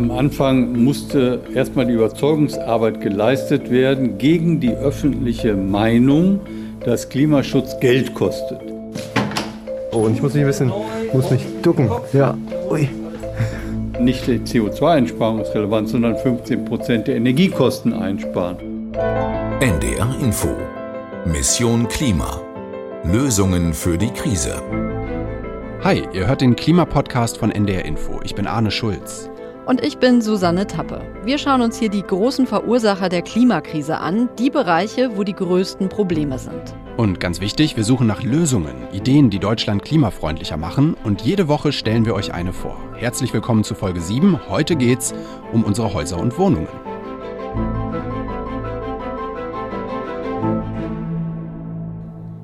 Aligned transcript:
Am 0.00 0.10
Anfang 0.12 0.82
musste 0.82 1.40
erstmal 1.54 1.84
die 1.84 1.92
Überzeugungsarbeit 1.92 3.02
geleistet 3.02 3.70
werden 3.70 4.16
gegen 4.16 4.58
die 4.58 4.70
öffentliche 4.70 5.54
Meinung, 5.54 6.40
dass 6.82 7.10
Klimaschutz 7.10 7.78
Geld 7.80 8.14
kostet. 8.14 8.60
Oh, 9.92 9.98
und 9.98 10.14
ich 10.14 10.22
muss 10.22 10.32
mich 10.32 10.42
ein 10.42 10.46
bisschen, 10.46 10.72
muss 11.12 11.30
mich 11.30 11.44
ducken. 11.60 11.90
Ja, 12.14 12.34
ui. 12.70 12.88
Nicht 14.00 14.26
die 14.26 14.38
CO2-Einsparung 14.38 15.40
ist 15.42 15.54
relevant, 15.54 15.90
sondern 15.90 16.16
15 16.16 16.64
Prozent 16.64 17.06
der 17.06 17.16
Energiekosten 17.16 17.92
einsparen. 17.92 18.56
NDR 19.60 20.16
Info. 20.22 20.48
Mission 21.26 21.86
Klima. 21.88 22.40
Lösungen 23.04 23.74
für 23.74 23.98
die 23.98 24.08
Krise. 24.08 24.62
Hi, 25.84 26.02
ihr 26.14 26.26
hört 26.26 26.40
den 26.40 26.56
Klimapodcast 26.56 27.36
von 27.36 27.50
NDR 27.50 27.84
Info. 27.84 28.18
Ich 28.24 28.34
bin 28.34 28.46
Arne 28.46 28.70
Schulz. 28.70 29.28
Und 29.70 29.84
ich 29.84 29.98
bin 29.98 30.20
Susanne 30.20 30.66
Tappe. 30.66 31.00
Wir 31.22 31.38
schauen 31.38 31.60
uns 31.62 31.78
hier 31.78 31.90
die 31.90 32.02
großen 32.02 32.48
Verursacher 32.48 33.08
der 33.08 33.22
Klimakrise 33.22 33.98
an, 33.98 34.28
die 34.36 34.50
Bereiche, 34.50 35.16
wo 35.16 35.22
die 35.22 35.32
größten 35.32 35.88
Probleme 35.88 36.40
sind. 36.40 36.74
Und 36.96 37.20
ganz 37.20 37.40
wichtig, 37.40 37.76
wir 37.76 37.84
suchen 37.84 38.08
nach 38.08 38.24
Lösungen, 38.24 38.74
Ideen, 38.92 39.30
die 39.30 39.38
Deutschland 39.38 39.84
klimafreundlicher 39.84 40.56
machen. 40.56 40.96
Und 41.04 41.22
jede 41.22 41.46
Woche 41.46 41.70
stellen 41.70 42.04
wir 42.04 42.16
euch 42.16 42.34
eine 42.34 42.52
vor. 42.52 42.76
Herzlich 42.96 43.32
willkommen 43.32 43.62
zu 43.62 43.76
Folge 43.76 44.00
7. 44.00 44.40
Heute 44.48 44.74
geht's 44.74 45.14
um 45.52 45.62
unsere 45.62 45.94
Häuser 45.94 46.18
und 46.18 46.36
Wohnungen. 46.36 46.66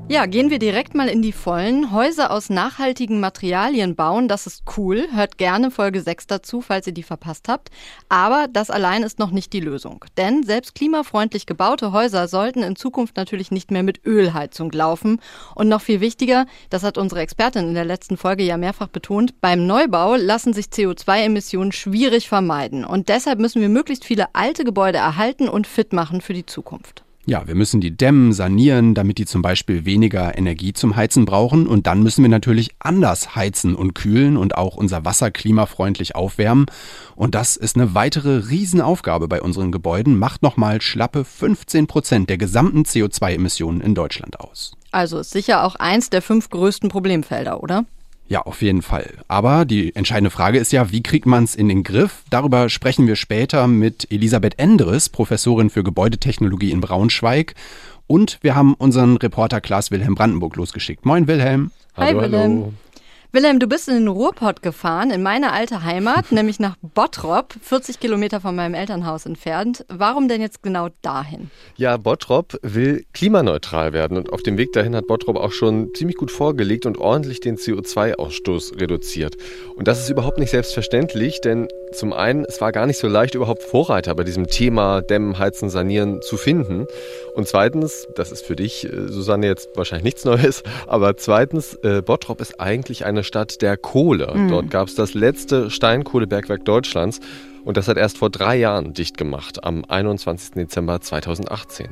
Ja, 0.08 0.26
gehen 0.26 0.50
wir 0.50 0.60
direkt 0.60 0.94
mal 0.94 1.08
in 1.08 1.20
die 1.20 1.32
Vollen. 1.32 1.90
Häuser 1.90 2.30
aus 2.30 2.48
nachhaltigen 2.48 3.18
Materialien 3.18 3.96
bauen, 3.96 4.28
das 4.28 4.46
ist 4.46 4.62
cool. 4.76 5.08
Hört 5.12 5.36
gerne 5.36 5.72
Folge 5.72 6.00
6 6.00 6.28
dazu, 6.28 6.60
falls 6.60 6.86
ihr 6.86 6.92
die 6.92 7.02
verpasst 7.02 7.48
habt. 7.48 7.70
Aber 8.08 8.46
das 8.48 8.70
allein 8.70 9.02
ist 9.02 9.18
noch 9.18 9.32
nicht 9.32 9.52
die 9.52 9.58
Lösung. 9.58 10.04
Denn 10.16 10.44
selbst 10.44 10.76
klimafreundlich 10.76 11.44
gebaute 11.44 11.90
Häuser 11.90 12.28
sollten 12.28 12.62
in 12.62 12.76
Zukunft 12.76 13.16
natürlich 13.16 13.50
nicht 13.50 13.72
mehr 13.72 13.82
mit 13.82 14.06
Ölheizung 14.06 14.70
laufen. 14.70 15.20
Und 15.56 15.68
noch 15.68 15.80
viel 15.80 16.00
wichtiger, 16.00 16.46
das 16.70 16.84
hat 16.84 16.98
unsere 16.98 17.22
Expertin 17.22 17.66
in 17.66 17.74
der 17.74 17.84
letzten 17.84 18.16
Folge 18.16 18.44
ja 18.44 18.56
mehrfach 18.56 18.88
betont, 18.88 19.40
beim 19.40 19.66
Neubau 19.66 20.14
lassen 20.14 20.52
sich 20.52 20.66
CO2-Emissionen 20.66 21.72
schwierig 21.72 22.28
vermeiden. 22.28 22.84
Und 22.84 23.08
deshalb 23.08 23.40
müssen 23.40 23.60
wir 23.60 23.68
möglichst 23.68 24.04
viele 24.04 24.36
alte 24.36 24.62
Gebäude 24.62 24.98
erhalten 24.98 25.48
und 25.48 25.66
fit 25.66 25.92
machen 25.92 26.20
für 26.20 26.32
die 26.32 26.46
Zukunft. 26.46 27.05
Ja, 27.28 27.48
wir 27.48 27.56
müssen 27.56 27.80
die 27.80 27.96
dämmen, 27.96 28.32
sanieren, 28.32 28.94
damit 28.94 29.18
die 29.18 29.26
zum 29.26 29.42
Beispiel 29.42 29.84
weniger 29.84 30.38
Energie 30.38 30.72
zum 30.72 30.94
Heizen 30.94 31.24
brauchen. 31.24 31.66
Und 31.66 31.88
dann 31.88 32.04
müssen 32.04 32.22
wir 32.22 32.28
natürlich 32.28 32.76
anders 32.78 33.34
heizen 33.34 33.74
und 33.74 33.94
kühlen 33.94 34.36
und 34.36 34.56
auch 34.56 34.76
unser 34.76 35.04
Wasser 35.04 35.32
klimafreundlich 35.32 36.14
aufwärmen. 36.14 36.66
Und 37.16 37.34
das 37.34 37.56
ist 37.56 37.74
eine 37.74 37.96
weitere 37.96 38.48
Riesenaufgabe 38.48 39.26
bei 39.26 39.42
unseren 39.42 39.72
Gebäuden, 39.72 40.16
macht 40.16 40.44
nochmal 40.44 40.80
schlappe 40.80 41.24
15 41.24 41.88
Prozent 41.88 42.30
der 42.30 42.38
gesamten 42.38 42.84
CO2-Emissionen 42.84 43.80
in 43.80 43.96
Deutschland 43.96 44.38
aus. 44.38 44.76
Also 44.92 45.18
ist 45.18 45.32
sicher 45.32 45.64
auch 45.64 45.74
eins 45.74 46.10
der 46.10 46.22
fünf 46.22 46.48
größten 46.48 46.90
Problemfelder, 46.90 47.60
oder? 47.60 47.86
Ja, 48.28 48.42
auf 48.42 48.60
jeden 48.60 48.82
Fall. 48.82 49.14
Aber 49.28 49.64
die 49.64 49.94
entscheidende 49.94 50.30
Frage 50.30 50.58
ist 50.58 50.72
ja, 50.72 50.90
wie 50.90 51.02
kriegt 51.02 51.26
man 51.26 51.44
es 51.44 51.54
in 51.54 51.68
den 51.68 51.84
Griff? 51.84 52.24
Darüber 52.30 52.68
sprechen 52.68 53.06
wir 53.06 53.14
später 53.14 53.68
mit 53.68 54.10
Elisabeth 54.10 54.58
Endres, 54.58 55.08
Professorin 55.08 55.70
für 55.70 55.84
Gebäudetechnologie 55.84 56.72
in 56.72 56.80
Braunschweig. 56.80 57.54
Und 58.08 58.38
wir 58.40 58.54
haben 58.54 58.74
unseren 58.74 59.16
Reporter 59.16 59.60
Klaas 59.60 59.90
Wilhelm 59.90 60.14
Brandenburg 60.14 60.56
losgeschickt. 60.56 61.06
Moin 61.06 61.28
Wilhelm. 61.28 61.70
Hi 61.96 62.06
hallo, 62.06 62.22
Wilhelm. 62.22 62.52
Hallo. 62.62 62.72
Wilhelm, 63.36 63.60
du 63.60 63.66
bist 63.66 63.86
in 63.86 63.92
den 63.96 64.08
Ruhrpott 64.08 64.62
gefahren, 64.62 65.10
in 65.10 65.22
meine 65.22 65.52
alte 65.52 65.84
Heimat, 65.84 66.24
nämlich 66.32 66.58
nach 66.58 66.74
Bottrop, 66.80 67.52
40 67.60 68.00
Kilometer 68.00 68.40
von 68.40 68.56
meinem 68.56 68.72
Elternhaus 68.72 69.26
entfernt. 69.26 69.84
Warum 69.88 70.26
denn 70.26 70.40
jetzt 70.40 70.62
genau 70.62 70.88
dahin? 71.02 71.50
Ja, 71.76 71.98
Bottrop 71.98 72.58
will 72.62 73.04
klimaneutral 73.12 73.92
werden 73.92 74.16
und 74.16 74.32
auf 74.32 74.42
dem 74.42 74.56
Weg 74.56 74.72
dahin 74.72 74.96
hat 74.96 75.06
Bottrop 75.06 75.36
auch 75.36 75.52
schon 75.52 75.92
ziemlich 75.94 76.16
gut 76.16 76.30
vorgelegt 76.30 76.86
und 76.86 76.96
ordentlich 76.96 77.40
den 77.40 77.58
CO2-Ausstoß 77.58 78.80
reduziert. 78.80 79.36
Und 79.76 79.86
das 79.86 80.00
ist 80.00 80.08
überhaupt 80.08 80.38
nicht 80.38 80.50
selbstverständlich, 80.50 81.42
denn 81.42 81.68
zum 81.96 82.12
einen, 82.12 82.44
es 82.44 82.60
war 82.60 82.72
gar 82.72 82.86
nicht 82.86 82.98
so 82.98 83.08
leicht, 83.08 83.34
überhaupt 83.34 83.62
Vorreiter 83.62 84.14
bei 84.14 84.24
diesem 84.24 84.46
Thema 84.46 85.02
Dämmen, 85.02 85.38
Heizen, 85.38 85.70
Sanieren 85.70 86.22
zu 86.22 86.36
finden. 86.36 86.86
Und 87.34 87.48
zweitens, 87.48 88.06
das 88.14 88.32
ist 88.32 88.44
für 88.44 88.56
dich, 88.56 88.84
äh, 88.84 89.08
Susanne, 89.08 89.46
jetzt 89.46 89.70
wahrscheinlich 89.74 90.04
nichts 90.04 90.24
Neues, 90.24 90.62
aber 90.86 91.16
zweitens, 91.16 91.74
äh, 91.82 92.02
Bottrop 92.02 92.40
ist 92.40 92.60
eigentlich 92.60 93.04
eine 93.04 93.24
Stadt 93.24 93.62
der 93.62 93.76
Kohle. 93.76 94.32
Mhm. 94.34 94.48
Dort 94.48 94.70
gab 94.70 94.88
es 94.88 94.94
das 94.94 95.14
letzte 95.14 95.70
Steinkohlebergwerk 95.70 96.64
Deutschlands 96.64 97.20
und 97.64 97.76
das 97.76 97.88
hat 97.88 97.96
erst 97.96 98.18
vor 98.18 98.30
drei 98.30 98.56
Jahren 98.56 98.94
dicht 98.94 99.18
gemacht, 99.18 99.64
am 99.64 99.84
21. 99.86 100.54
Dezember 100.54 101.00
2018. 101.00 101.88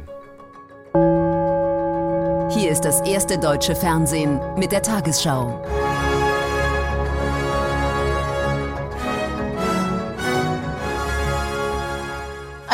Hier 2.51 2.71
ist 2.71 2.85
das 2.85 3.01
erste 3.01 3.39
deutsche 3.39 3.75
Fernsehen 3.75 4.39
mit 4.57 4.71
der 4.71 4.83
Tagesschau. 4.83 5.61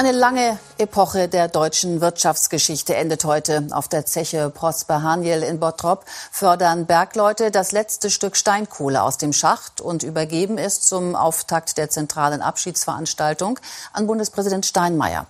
Eine 0.01 0.13
lange 0.13 0.59
Epoche 0.79 1.29
der 1.29 1.49
deutschen 1.49 2.01
Wirtschaftsgeschichte 2.01 2.95
endet 2.97 3.27
heute. 3.27 3.67
Auf 3.71 3.87
der 3.87 4.07
Zeche 4.07 4.49
Prosper 4.49 5.03
Haniel 5.03 5.43
in 5.43 5.61
Bottrop 5.61 6.07
fördern 6.33 6.87
Bergleute 6.87 7.51
das 7.51 7.71
letzte 7.71 8.09
Stück 8.09 8.35
Steinkohle 8.35 9.03
aus 9.03 9.19
dem 9.19 9.35
Schacht 9.35 9.83
und 9.83 10.03
übergeben 10.03 10.57
es 10.57 10.81
zum 10.81 11.15
Auftakt 11.15 11.77
der 11.77 11.91
zentralen 11.91 12.41
Abschiedsveranstaltung 12.41 13.61
an 13.93 14.07
Bundespräsident 14.07 14.65
Steinmeier. 14.65 15.27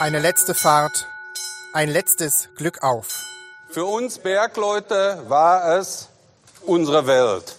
Eine 0.00 0.18
letzte 0.18 0.52
Fahrt, 0.52 1.06
ein 1.72 1.88
letztes 1.88 2.50
Glück 2.56 2.82
auf. 2.82 3.24
Für 3.70 3.86
uns 3.86 4.18
Bergleute 4.18 5.22
war 5.28 5.78
es 5.78 6.08
unsere 6.66 7.06
Welt. 7.06 7.56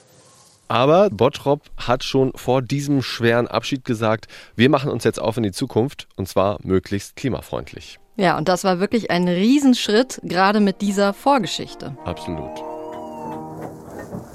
Aber 0.67 1.09
Bottrop 1.09 1.61
hat 1.77 2.03
schon 2.03 2.31
vor 2.35 2.61
diesem 2.61 3.01
schweren 3.01 3.47
Abschied 3.47 3.85
gesagt, 3.85 4.27
wir 4.55 4.69
machen 4.69 4.91
uns 4.91 5.03
jetzt 5.03 5.19
auf 5.19 5.37
in 5.37 5.43
die 5.43 5.51
Zukunft 5.51 6.07
und 6.15 6.27
zwar 6.27 6.57
möglichst 6.63 7.15
klimafreundlich. 7.15 7.99
Ja, 8.17 8.37
und 8.37 8.47
das 8.49 8.63
war 8.63 8.79
wirklich 8.79 9.11
ein 9.11 9.27
Riesenschritt, 9.27 10.19
gerade 10.23 10.59
mit 10.59 10.81
dieser 10.81 11.13
Vorgeschichte. 11.13 11.95
Absolut. 12.03 12.49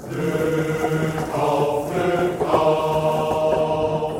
Glück 0.09 1.35
auf, 1.35 1.91
Glück 1.93 2.53
auf, 2.53 4.13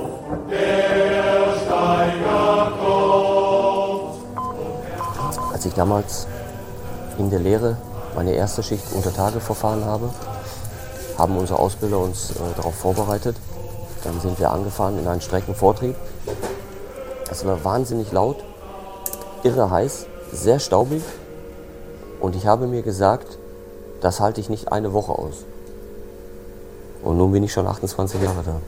der 0.50 1.56
Steiger 1.66 2.72
kommt. 2.80 4.16
Als 5.53 5.66
ich 5.66 5.74
damals 5.74 6.28
in 7.18 7.30
der 7.30 7.40
Lehre 7.40 7.78
meine 8.16 8.34
erste 8.34 8.62
Schicht 8.63 8.91
unter 8.94 9.13
Tage 9.13 9.40
verfahren 9.40 9.85
habe, 9.85 10.09
haben 11.23 11.38
unsere 11.38 11.57
Ausbilder 11.57 12.00
uns 12.00 12.31
äh, 12.31 12.34
darauf 12.57 12.75
vorbereitet. 12.75 13.38
Dann 14.03 14.19
sind 14.19 14.39
wir 14.39 14.51
angefahren 14.51 15.00
in 15.00 15.07
einen 15.07 15.22
Streckenvortrieb. 15.22 15.95
Es 17.31 17.45
war 17.45 17.63
wahnsinnig 17.63 18.11
laut, 18.11 18.44
irre 19.44 19.72
heiß, 19.72 20.06
sehr 20.33 20.59
staubig. 20.59 21.01
Und 22.19 22.35
ich 22.35 22.45
habe 22.45 22.67
mir 22.67 22.81
gesagt, 22.81 23.38
das 24.01 24.19
halte 24.19 24.41
ich 24.41 24.50
nicht 24.50 24.73
eine 24.73 24.91
Woche 24.91 25.13
aus. 25.13 25.45
Und 27.01 27.17
nun 27.17 27.31
bin 27.31 27.44
ich 27.44 27.53
schon 27.53 27.67
28 27.67 28.22
Jahre 28.22 28.44
da. 28.45 28.59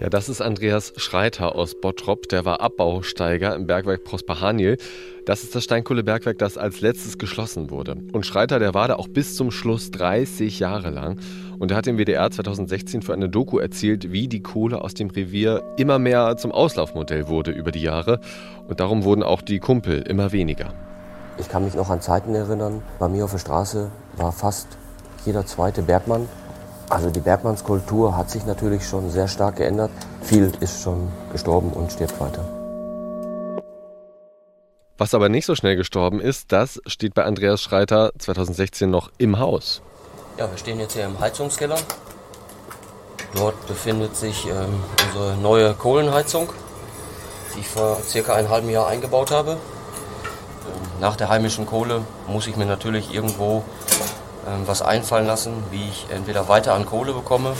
Ja, 0.00 0.08
das 0.08 0.28
ist 0.28 0.40
Andreas 0.40 0.92
Schreiter 0.96 1.56
aus 1.56 1.74
Bottrop. 1.74 2.28
Der 2.28 2.44
war 2.44 2.60
Abbausteiger 2.60 3.56
im 3.56 3.66
Bergwerk 3.66 4.04
Prosper 4.04 4.40
Haniel. 4.40 4.76
Das 5.26 5.42
ist 5.42 5.56
das 5.56 5.64
Steinkohlebergwerk, 5.64 6.38
das 6.38 6.56
als 6.56 6.80
letztes 6.80 7.18
geschlossen 7.18 7.72
wurde. 7.72 7.96
Und 8.12 8.24
Schreiter, 8.24 8.60
der 8.60 8.74
war 8.74 8.86
da 8.86 8.94
auch 8.94 9.08
bis 9.08 9.34
zum 9.34 9.50
Schluss 9.50 9.90
30 9.90 10.60
Jahre 10.60 10.90
lang. 10.90 11.18
Und 11.58 11.72
er 11.72 11.76
hat 11.76 11.88
im 11.88 11.98
WDR 11.98 12.30
2016 12.30 13.02
für 13.02 13.12
eine 13.12 13.28
Doku 13.28 13.58
erzählt, 13.58 14.12
wie 14.12 14.28
die 14.28 14.40
Kohle 14.40 14.82
aus 14.82 14.94
dem 14.94 15.10
Revier 15.10 15.64
immer 15.78 15.98
mehr 15.98 16.36
zum 16.36 16.52
Auslaufmodell 16.52 17.26
wurde 17.26 17.50
über 17.50 17.72
die 17.72 17.82
Jahre. 17.82 18.20
Und 18.68 18.78
darum 18.78 19.02
wurden 19.02 19.24
auch 19.24 19.42
die 19.42 19.58
Kumpel 19.58 20.02
immer 20.02 20.30
weniger. 20.30 20.74
Ich 21.38 21.48
kann 21.48 21.64
mich 21.64 21.74
noch 21.74 21.90
an 21.90 22.00
Zeiten 22.00 22.36
erinnern, 22.36 22.82
bei 23.00 23.08
mir 23.08 23.24
auf 23.24 23.32
der 23.32 23.38
Straße 23.38 23.90
war 24.16 24.30
fast 24.30 24.68
jeder 25.24 25.44
zweite 25.44 25.82
Bergmann 25.82 26.28
also 26.90 27.10
die 27.10 27.20
Bergmannskultur 27.20 28.16
hat 28.16 28.30
sich 28.30 28.46
natürlich 28.46 28.86
schon 28.86 29.10
sehr 29.10 29.28
stark 29.28 29.56
geändert. 29.56 29.90
Viel 30.22 30.52
ist 30.60 30.82
schon 30.82 31.08
gestorben 31.32 31.72
und 31.72 31.92
stirbt 31.92 32.18
weiter. 32.20 32.44
Was 34.96 35.14
aber 35.14 35.28
nicht 35.28 35.46
so 35.46 35.54
schnell 35.54 35.76
gestorben 35.76 36.20
ist, 36.20 36.50
das 36.50 36.80
steht 36.86 37.14
bei 37.14 37.24
Andreas 37.24 37.62
Schreiter 37.62 38.10
2016 38.18 38.90
noch 38.90 39.10
im 39.18 39.38
Haus. 39.38 39.80
Ja, 40.38 40.50
wir 40.50 40.58
stehen 40.58 40.80
jetzt 40.80 40.94
hier 40.94 41.04
im 41.04 41.20
Heizungskeller. 41.20 41.78
Dort 43.34 43.66
befindet 43.66 44.16
sich 44.16 44.46
ähm, 44.46 44.82
unsere 45.06 45.36
neue 45.36 45.74
Kohlenheizung, 45.74 46.48
die 47.54 47.60
ich 47.60 47.68
vor 47.68 47.98
circa 48.02 48.34
einem 48.34 48.48
halben 48.48 48.70
Jahr 48.70 48.88
eingebaut 48.88 49.30
habe. 49.30 49.52
Ähm, 49.52 51.00
nach 51.00 51.16
der 51.16 51.28
heimischen 51.28 51.66
Kohle 51.66 52.02
muss 52.26 52.46
ich 52.46 52.56
mir 52.56 52.66
natürlich 52.66 53.12
irgendwo 53.12 53.62
was 54.66 54.82
einfallen 54.82 55.26
lassen, 55.26 55.52
wie 55.70 55.88
ich 55.88 56.06
entweder 56.10 56.48
weiter 56.48 56.74
an 56.74 56.86
Kohle 56.86 57.12
bekomme 57.12 57.54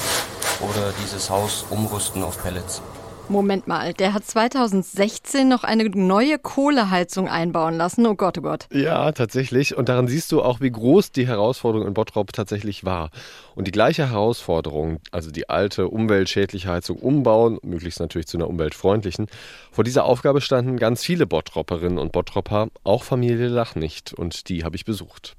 oder 0.61 0.93
dieses 1.03 1.31
Haus 1.31 1.65
umrüsten 1.71 2.23
auf 2.23 2.43
Pellets. 2.43 2.83
Moment 3.31 3.69
mal, 3.69 3.93
der 3.93 4.15
hat 4.15 4.25
2016 4.25 5.47
noch 5.47 5.63
eine 5.63 5.85
neue 5.91 6.39
Kohleheizung 6.39 7.29
einbauen 7.29 7.77
lassen. 7.77 8.07
Oh 8.07 8.15
Gott, 8.15 8.39
oh 8.39 8.43
Gott. 8.43 8.67
Ja, 8.73 9.13
tatsächlich. 9.13 9.77
Und 9.77 9.91
daran 9.91 10.09
siehst 10.09 10.33
du 10.33 10.41
auch, 10.41 10.63
wie 10.63 10.71
groß 10.71 11.13
die 11.13 11.27
Herausforderung 11.27 11.87
in 11.87 11.93
Bottrop 11.93 12.33
tatsächlich 12.33 12.87
war. 12.87 13.11
Und 13.55 13.67
die 13.67 13.71
gleiche 13.71 14.11
Herausforderung, 14.11 15.01
also 15.11 15.31
die 15.31 15.51
alte 15.51 15.89
umweltschädliche 15.89 16.71
Heizung 16.71 16.97
umbauen, 16.99 17.59
möglichst 17.63 18.01
natürlich 18.01 18.29
zu 18.29 18.39
einer 18.39 18.49
umweltfreundlichen, 18.49 19.27
vor 19.73 19.85
dieser 19.85 20.05
Aufgabe 20.05 20.41
standen 20.41 20.79
ganz 20.79 21.05
viele 21.05 21.27
Bottropperinnen 21.27 21.99
und 21.99 22.13
Bottropper, 22.13 22.69
auch 22.83 23.03
Familie 23.03 23.49
Lachnicht. 23.49 24.15
Und 24.15 24.49
die 24.49 24.65
habe 24.65 24.77
ich 24.77 24.87
besucht. 24.87 25.37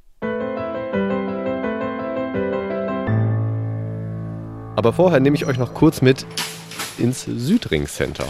Aber 4.79 4.93
vorher 4.93 5.19
nehme 5.19 5.35
ich 5.35 5.45
euch 5.45 5.57
noch 5.57 5.73
kurz 5.73 6.01
mit 6.01 6.25
ins 6.97 7.25
Südring 7.25 7.85
Center. 7.85 8.23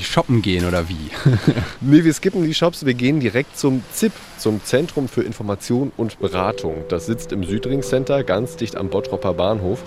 Shoppen 0.00 0.42
gehen 0.42 0.66
oder 0.66 0.88
wie? 0.88 1.10
nee, 1.80 2.04
wir 2.04 2.12
skippen 2.12 2.44
die 2.44 2.54
Shops, 2.54 2.84
wir 2.84 2.94
gehen 2.94 3.20
direkt 3.20 3.58
zum 3.58 3.82
ZIP, 3.92 4.12
zum 4.38 4.62
Zentrum 4.64 5.08
für 5.08 5.22
Information 5.22 5.92
und 5.96 6.18
Beratung. 6.18 6.84
Das 6.88 7.06
sitzt 7.06 7.32
im 7.32 7.44
Südring 7.44 7.82
Center, 7.82 8.24
ganz 8.24 8.56
dicht 8.56 8.76
am 8.76 8.88
Bottropper 8.88 9.34
Bahnhof. 9.34 9.82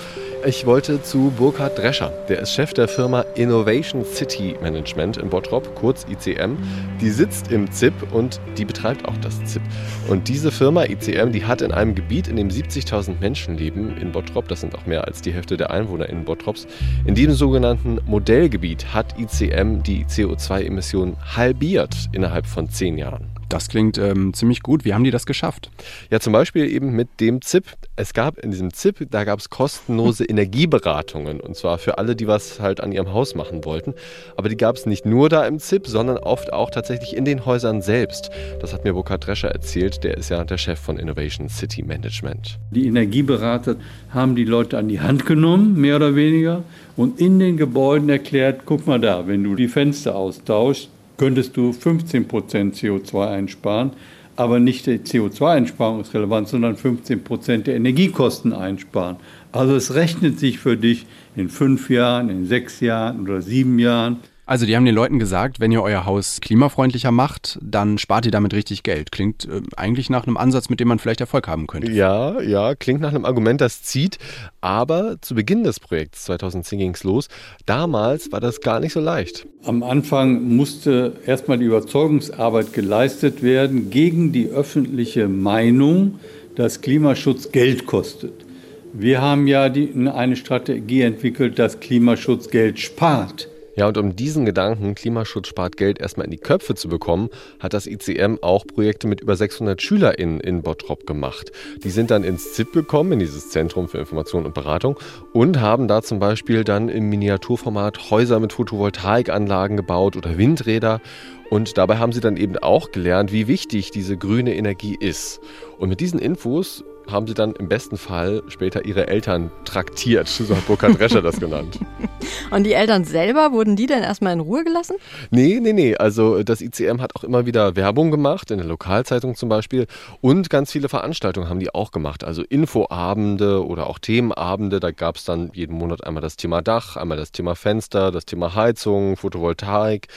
Ich 0.46 0.66
wollte 0.66 1.02
zu 1.02 1.34
Burkhard 1.36 1.78
Drescher. 1.78 2.12
Der 2.30 2.40
ist 2.40 2.54
Chef 2.54 2.74
der 2.74 2.88
Firma 2.88 3.22
Innovation 3.36 4.06
City 4.06 4.56
Management 4.62 5.18
in 5.18 5.30
Bottrop, 5.30 5.74
kurz 5.76 6.06
ICM. 6.08 6.58
Die 7.02 7.10
sitzt 7.10 7.52
im 7.52 7.72
ZIP 7.72 7.94
und 8.14 8.40
die 8.58 8.66
betreibt 8.66 9.06
auch 9.06 9.18
das 9.18 9.44
ZIP. 9.46 9.64
Und 10.08 10.28
diese 10.28 10.52
Firma 10.52 10.84
ICM, 10.84 11.32
die 11.32 11.46
hat 11.46 11.62
in 11.62 11.72
einem 11.72 11.96
Gebiet, 11.96 12.28
in 12.28 12.36
dem 12.36 12.50
70.000 12.50 13.20
Menschen 13.20 13.58
leben, 13.58 13.98
in 13.98 14.12
Bottrop, 14.12 14.48
das 14.48 14.62
sind 14.62 14.76
auch 14.76 14.86
mehr 14.86 15.06
als 15.06 15.22
die 15.22 15.34
Hälfte 15.34 15.58
der 15.58 15.72
Einwohner 15.72 16.10
in 16.10 16.26
Bottrops, 16.26 16.68
in 17.06 17.16
diesem 17.16 17.34
sogenannten 17.34 18.00
Modellgebiet 18.06 18.94
hat 18.94 19.16
ICM 19.20 19.82
die 19.82 19.95
CO2-Emissionen 20.04 21.16
halbiert 21.36 22.10
innerhalb 22.12 22.46
von 22.46 22.70
zehn 22.70 22.98
Jahren. 22.98 23.35
Das 23.56 23.70
klingt 23.70 23.98
ähm, 23.98 24.34
ziemlich 24.34 24.64
gut. 24.64 24.84
Wie 24.84 24.94
haben 24.94 25.06
die 25.06 25.12
das 25.12 25.26
geschafft? 25.26 25.72
Ja, 26.12 26.20
zum 26.20 26.34
Beispiel 26.34 26.66
eben 26.66 26.90
mit 26.90 27.22
dem 27.22 27.42
ZIP. 27.42 27.64
Es 27.96 28.14
gab 28.14 28.38
in 28.38 28.52
diesem 28.52 28.74
ZIP, 28.74 29.10
da 29.10 29.24
gab 29.24 29.40
es 29.40 29.50
kostenlose 29.50 30.26
Energieberatungen. 30.30 31.40
Und 31.40 31.56
zwar 31.56 31.78
für 31.78 31.98
alle, 31.98 32.18
die 32.18 32.28
was 32.28 32.60
halt 32.60 32.82
an 32.82 32.92
ihrem 32.92 33.14
Haus 33.14 33.34
machen 33.34 33.64
wollten. 33.64 33.94
Aber 34.36 34.50
die 34.50 34.58
gab 34.58 34.76
es 34.76 34.86
nicht 34.86 35.06
nur 35.06 35.30
da 35.30 35.48
im 35.48 35.60
ZIP, 35.60 35.88
sondern 35.88 36.18
oft 36.18 36.52
auch 36.52 36.70
tatsächlich 36.70 37.16
in 37.16 37.24
den 37.24 37.46
Häusern 37.46 37.82
selbst. 37.82 38.30
Das 38.60 38.74
hat 38.74 38.84
mir 38.84 38.92
Burkhard 38.92 39.26
Drescher 39.26 39.52
erzählt. 39.52 40.04
Der 40.04 40.18
ist 40.18 40.28
ja 40.28 40.44
der 40.44 40.58
Chef 40.58 40.78
von 40.78 41.00
Innovation 41.00 41.48
City 41.48 41.82
Management. 41.82 42.60
Die 42.72 42.88
Energieberater 42.88 43.78
haben 44.10 44.36
die 44.36 44.44
Leute 44.44 44.78
an 44.78 44.90
die 44.90 45.00
Hand 45.00 45.26
genommen, 45.26 45.80
mehr 45.80 45.96
oder 45.96 46.14
weniger, 46.14 46.64
und 46.98 47.22
in 47.22 47.40
den 47.40 47.56
Gebäuden 47.56 48.10
erklärt, 48.10 48.64
guck 48.66 48.86
mal 48.86 49.00
da, 49.00 49.28
wenn 49.28 49.46
du 49.46 49.56
die 49.56 49.70
Fenster 49.70 50.18
austauschst, 50.18 50.90
könntest 51.18 51.56
du 51.58 51.72
15% 51.72 52.28
CO2 52.74 53.28
einsparen. 53.28 53.92
Aber 54.38 54.60
nicht 54.60 54.86
die 54.86 55.00
CO2-Einsparung 55.00 56.02
ist 56.02 56.14
relevant, 56.14 56.50
sondern 56.50 56.76
15% 56.76 57.64
der 57.64 57.76
Energiekosten 57.76 58.52
einsparen. 58.52 59.16
Also 59.54 59.76
es 59.76 59.96
rechnet 59.96 60.40
sich 60.40 60.60
für 60.60 60.76
dich 60.76 61.06
in 61.38 61.48
fünf 61.48 61.90
Jahren, 61.90 62.30
in 62.30 62.46
sechs 62.46 62.82
Jahren 62.82 63.22
oder 63.22 63.42
sieben 63.42 63.80
Jahren. 63.80 64.18
Also 64.48 64.68
die 64.68 64.76
haben 64.76 64.86
den 64.86 64.94
Leuten 64.94 65.18
gesagt, 65.18 65.60
wenn 65.60 65.72
ihr 65.72 65.82
euer 65.82 66.06
Haus 66.06 66.40
klimafreundlicher 66.40 67.12
macht, 67.12 67.58
dann 67.62 67.98
spart 67.98 68.26
ihr 68.28 68.32
damit 68.32 68.54
richtig 68.54 68.84
Geld. 68.84 69.12
Klingt 69.12 69.46
äh, 69.46 69.62
eigentlich 69.76 70.12
nach 70.12 70.28
einem 70.28 70.38
Ansatz, 70.38 70.70
mit 70.70 70.80
dem 70.80 70.88
man 70.88 71.00
vielleicht 71.00 71.20
Erfolg 71.20 71.48
haben 71.48 71.66
könnte. 71.66 71.92
Ja, 71.92 72.40
ja, 72.42 72.76
klingt 72.76 73.02
nach 73.02 73.10
einem 73.10 73.26
Argument, 73.26 73.60
das 73.60 73.82
zieht. 73.82 74.20
Aber 74.62 75.18
zu 75.22 75.34
Beginn 75.34 75.64
des 75.64 75.80
Projekts 75.80 76.26
2010 76.26 76.78
ging 76.78 76.94
es 76.94 77.04
los. 77.04 77.28
Damals 77.66 78.32
war 78.32 78.40
das 78.40 78.62
gar 78.62 78.80
nicht 78.80 78.94
so 78.94 79.00
leicht. 79.00 79.48
Am 79.64 79.82
Anfang 79.82 80.44
musste 80.56 81.14
erstmal 81.26 81.58
die 81.58 81.66
Überzeugungsarbeit 81.66 82.72
geleistet 82.72 83.42
werden 83.42 83.90
gegen 83.90 84.32
die 84.32 84.50
öffentliche 84.50 85.28
Meinung, 85.28 86.20
dass 86.56 86.82
Klimaschutz 86.82 87.52
Geld 87.52 87.88
kostet. 87.88 88.46
Wir 88.94 89.22
haben 89.22 89.48
ja 89.48 89.70
die, 89.70 89.92
eine 90.08 90.36
Strategie 90.36 91.02
entwickelt, 91.02 91.58
dass 91.58 91.80
Klimaschutz 91.80 92.50
Geld 92.50 92.80
spart. 92.80 93.50
Ja, 93.76 93.88
und 93.88 93.98
um 93.98 94.16
diesen 94.16 94.46
Gedanken, 94.46 94.96
Klimaschutz 94.96 95.48
spart 95.48 95.76
Geld, 95.76 96.00
erstmal 96.00 96.26
in 96.26 96.32
die 96.32 96.38
Köpfe 96.38 96.76
zu 96.76 96.88
bekommen, 96.88 97.30
hat 97.60 97.74
das 97.74 97.88
ICM 97.88 98.38
auch 98.42 98.66
Projekte 98.66 99.08
mit 99.08 99.20
über 99.20 99.36
600 99.36 99.82
SchülerInnen 99.82 100.40
in 100.40 100.62
Bottrop 100.62 101.06
gemacht. 101.06 101.52
Die 101.84 101.90
sind 101.90 102.10
dann 102.10 102.24
ins 102.24 102.54
ZIP 102.54 102.72
gekommen, 102.72 103.14
in 103.14 103.20
dieses 103.20 103.50
Zentrum 103.50 103.90
für 103.90 103.98
Information 103.98 104.46
und 104.46 104.54
Beratung, 104.54 104.98
und 105.34 105.60
haben 105.60 105.88
da 105.90 106.02
zum 106.02 106.20
Beispiel 106.20 106.64
dann 106.64 106.88
im 106.88 107.10
Miniaturformat 107.10 108.10
Häuser 108.12 108.40
mit 108.40 108.54
Photovoltaikanlagen 108.54 109.76
gebaut 109.76 110.16
oder 110.16 110.38
Windräder. 110.38 111.02
Und 111.50 111.78
dabei 111.78 111.98
haben 111.98 112.12
sie 112.12 112.22
dann 112.22 112.38
eben 112.38 112.58
auch 112.58 112.92
gelernt, 112.92 113.32
wie 113.32 113.48
wichtig 113.48 113.92
diese 113.92 114.18
grüne 114.18 114.56
Energie 114.56 114.96
ist. 115.00 115.40
Und 115.78 115.90
mit 115.90 116.00
diesen 116.00 116.20
Infos 116.20 116.84
haben 117.10 117.28
sie 117.28 117.34
dann 117.34 117.54
im 117.54 117.68
besten 117.68 117.98
Fall 117.98 118.44
später 118.48 118.86
ihre 118.86 119.08
Eltern 119.08 119.52
traktiert. 119.64 120.28
So 120.28 120.56
hat 120.56 120.66
Burkhard 120.68 121.00
Rescher 121.00 121.22
das 121.22 121.40
genannt. 121.40 121.80
Und 122.52 122.64
die 122.64 122.74
Eltern 122.74 123.04
selber, 123.04 123.52
wurden 123.52 123.76
die 123.76 123.86
denn 123.86 124.02
erstmal 124.02 124.34
in 124.34 124.40
Ruhe 124.40 124.64
gelassen? 124.64 124.96
Nee, 125.30 125.60
nee, 125.62 125.74
nee. 125.74 125.96
Also 125.96 126.44
das 126.44 126.62
ICM 126.62 127.02
hat 127.02 127.16
auch 127.16 127.24
immer 127.24 127.46
wieder 127.46 127.76
Werbung 127.76 128.12
gemacht, 128.12 128.52
in 128.52 128.58
der 128.58 128.68
Lokalzeitung 128.68 129.36
zum 129.36 129.50
Beispiel. 129.50 129.88
Und 130.22 130.50
ganz 130.50 130.72
viele 130.72 130.90
Veranstaltungen 130.90 131.50
haben 131.50 131.60
die 131.60 131.74
auch 131.74 131.92
gemacht. 131.92 132.24
Also 132.24 132.44
Infoabende 132.44 133.66
oder 133.66 133.88
auch 133.88 134.00
Themenabende. 134.00 134.80
Da 134.80 134.92
gab 134.92 135.18
es 135.18 135.26
dann 135.26 135.52
jeden 135.54 135.78
Monat 135.78 136.04
einmal 136.04 136.22
das 136.22 136.38
Thema 136.38 136.62
Dach, 136.62 136.96
einmal 136.96 137.18
das 137.18 137.32
Thema 137.32 137.56
Fenster, 137.56 138.12
das 138.12 138.26
Thema 138.26 138.56
Heizung, 138.56 139.18
Photovoltaik. 139.18 140.08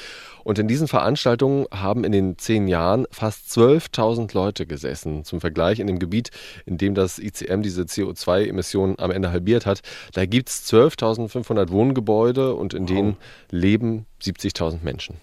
Und 0.48 0.58
in 0.58 0.66
diesen 0.66 0.88
Veranstaltungen 0.88 1.66
haben 1.70 2.04
in 2.04 2.12
den 2.12 2.38
zehn 2.38 2.68
Jahren 2.68 3.04
fast 3.10 3.50
12.000 3.50 4.32
Leute 4.32 4.64
gesessen. 4.64 5.22
Zum 5.22 5.42
Vergleich 5.42 5.78
in 5.78 5.86
dem 5.86 5.98
Gebiet, 5.98 6.30
in 6.64 6.78
dem 6.78 6.94
das 6.94 7.18
ICM 7.18 7.60
diese 7.60 7.82
CO2-Emissionen 7.82 8.98
am 8.98 9.10
Ende 9.10 9.30
halbiert 9.30 9.66
hat, 9.66 9.82
da 10.14 10.24
gibt 10.24 10.48
es 10.48 10.64
12.500 10.72 11.68
Wohngebäude 11.68 12.54
und 12.54 12.72
in 12.72 12.84
wow. 12.84 12.88
denen 12.88 13.16
leben 13.50 14.06
70.000 14.22 14.78
Menschen. 14.82 15.16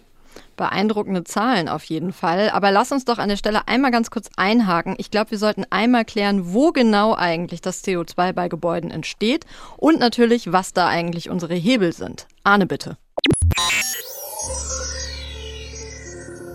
Beeindruckende 0.57 1.23
Zahlen 1.23 1.69
auf 1.69 1.83
jeden 1.85 2.13
Fall. 2.13 2.51
Aber 2.51 2.69
lass 2.69 2.91
uns 2.91 3.03
doch 3.05 3.17
an 3.17 3.29
der 3.29 3.37
Stelle 3.37 3.67
einmal 3.67 3.89
ganz 3.89 4.11
kurz 4.11 4.29
einhaken. 4.37 4.93
Ich 4.99 5.09
glaube, 5.09 5.31
wir 5.31 5.39
sollten 5.39 5.65
einmal 5.71 6.05
klären, 6.05 6.53
wo 6.53 6.71
genau 6.71 7.15
eigentlich 7.15 7.61
das 7.61 7.83
CO2 7.83 8.31
bei 8.31 8.47
Gebäuden 8.47 8.91
entsteht 8.91 9.47
und 9.75 9.99
natürlich, 9.99 10.51
was 10.51 10.71
da 10.71 10.87
eigentlich 10.87 11.31
unsere 11.31 11.55
Hebel 11.55 11.93
sind. 11.93 12.27
Arne, 12.43 12.67
bitte. 12.67 12.99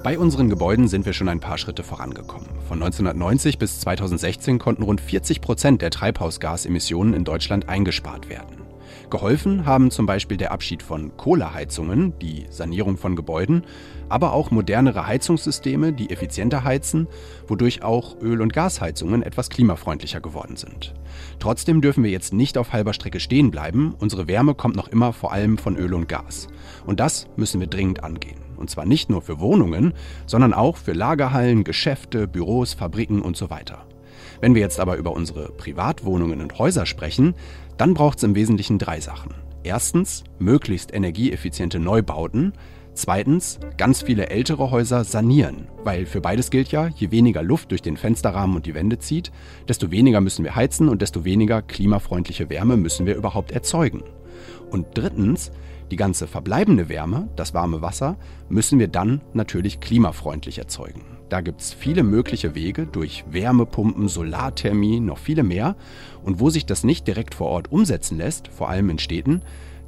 Bei 0.03 0.19
unseren 0.19 0.49
Gebäuden 0.49 0.89
sind 0.89 1.05
wir 1.05 1.13
schon 1.13 1.29
ein 1.29 1.41
paar 1.41 1.59
Schritte 1.59 1.83
vorangekommen. 1.83 2.49
Von 2.67 2.83
1990 2.83 3.59
bis 3.59 3.81
2016 3.81 4.59
konnten 4.59 4.83
rund 4.83 4.99
40 4.99 5.43
Prozent 5.43 5.83
der 5.83 5.91
Treibhausgasemissionen 5.91 7.13
in 7.13 7.25
Deutschland 7.25 7.69
eingespart 7.69 8.31
werden. 8.31 8.63
Geholfen 9.11 9.67
haben 9.67 9.91
zum 9.91 10.07
Beispiel 10.07 10.39
der 10.39 10.53
Abschied 10.53 10.83
von 10.83 11.15
Kohleheizungen, 11.19 12.19
die 12.19 12.47
Sanierung 12.49 12.97
von 12.97 13.15
Gebäuden, 13.15 13.65
aber 14.09 14.33
auch 14.33 14.51
modernere 14.51 15.07
Heizungssysteme, 15.07 15.93
die 15.93 16.09
effizienter 16.09 16.65
heizen, 16.65 17.07
wodurch 17.47 17.83
auch 17.83 18.19
Öl- 18.23 18.41
und 18.41 18.55
Gasheizungen 18.55 19.23
etwas 19.23 19.51
klimafreundlicher 19.51 20.21
geworden 20.21 20.57
sind. 20.57 20.95
Trotzdem 21.41 21.83
dürfen 21.83 22.05
wir 22.05 22.11
jetzt 22.11 22.33
nicht 22.33 22.57
auf 22.57 22.73
halber 22.73 22.95
Strecke 22.95 23.21
stehen 23.21 23.51
bleiben. 23.51 23.95
Unsere 23.99 24.29
Wärme 24.29 24.55
kommt 24.55 24.77
noch 24.77 24.89
immer 24.89 25.13
vor 25.13 25.33
allem 25.33 25.59
von 25.59 25.77
Öl 25.77 25.93
und 25.93 26.09
Gas. 26.09 26.49
Und 26.87 27.01
das 27.01 27.27
müssen 27.37 27.61
wir 27.61 27.67
dringend 27.67 28.03
angehen. 28.03 28.50
Und 28.61 28.71
zwar 28.71 28.87
nicht 28.87 29.11
nur 29.11 29.23
für 29.23 29.41
Wohnungen, 29.41 29.95
sondern 30.27 30.55
auch 30.55 30.77
für 30.77 30.93
Lagerhallen, 30.93 31.65
Geschäfte, 31.65 32.29
Büros, 32.29 32.75
Fabriken 32.75 33.23
und 33.23 33.37
so 33.37 33.51
weiter. 33.51 33.87
Wenn 34.41 34.55
wir 34.55 34.61
jetzt 34.61 34.79
aber 34.79 34.97
über 34.97 35.13
unsere 35.13 35.51
Privatwohnungen 35.51 36.41
und 36.41 36.59
Häuser 36.59 36.87
sprechen, 36.87 37.35
dann 37.77 37.95
braucht 37.95 38.19
es 38.19 38.25
im 38.25 38.35
Wesentlichen 38.35 38.79
drei 38.79 39.01
Sachen. 39.01 39.35
Erstens 39.63 40.25
möglichst 40.39 40.95
energieeffiziente 40.95 41.79
Neubauten. 41.79 42.53
Zweitens 42.95 43.61
ganz 43.77 44.03
viele 44.03 44.31
ältere 44.31 44.71
Häuser 44.71 45.05
sanieren, 45.05 45.69
weil 45.85 46.07
für 46.07 46.21
beides 46.21 46.51
gilt 46.51 46.73
ja, 46.73 46.89
je 46.89 47.11
weniger 47.11 47.43
Luft 47.43 47.71
durch 47.71 47.83
den 47.83 47.97
Fensterrahmen 47.97 48.57
und 48.57 48.67
die 48.67 48.75
Wände 48.75 48.99
zieht, 48.99 49.31
desto 49.69 49.91
weniger 49.91 50.21
müssen 50.21 50.45
wir 50.45 50.57
heizen 50.57 50.89
und 50.89 51.01
desto 51.01 51.25
weniger 51.25 51.63
klimafreundliche 51.63 52.51
Wärme 52.51 52.77
müssen 52.77 53.07
wir 53.07 53.15
überhaupt 53.15 53.53
erzeugen. 53.53 54.03
Und 54.71 54.87
drittens 54.95 55.51
die 55.91 55.97
ganze 55.97 56.27
verbleibende 56.27 56.89
Wärme, 56.89 57.29
das 57.37 57.53
warme 57.55 57.83
Wasser, 57.83 58.17
müssen 58.49 58.79
wir 58.79 58.89
dann 58.89 59.21
natürlich 59.33 59.81
klimafreundlich 59.81 60.59
erzeugen. 60.59 61.03
Da 61.29 61.41
gibt 61.41 61.61
es 61.61 61.73
viele 61.73 62.03
mögliche 62.03 62.55
Wege 62.55 62.87
durch 62.87 63.25
Wärmepumpen, 63.31 64.09
Solarthermie, 64.09 65.01
noch 65.01 65.19
viele 65.19 65.43
mehr. 65.43 65.77
Und 66.25 66.41
wo 66.41 66.51
sich 66.51 66.67
das 66.67 66.83
nicht 66.83 67.07
direkt 67.07 67.35
vor 67.35 67.49
Ort 67.49 67.71
umsetzen 67.71 68.19
lässt, 68.19 68.49
vor 68.49 68.69
allem 68.69 68.91
in 68.91 68.99
Städten, 68.99 69.43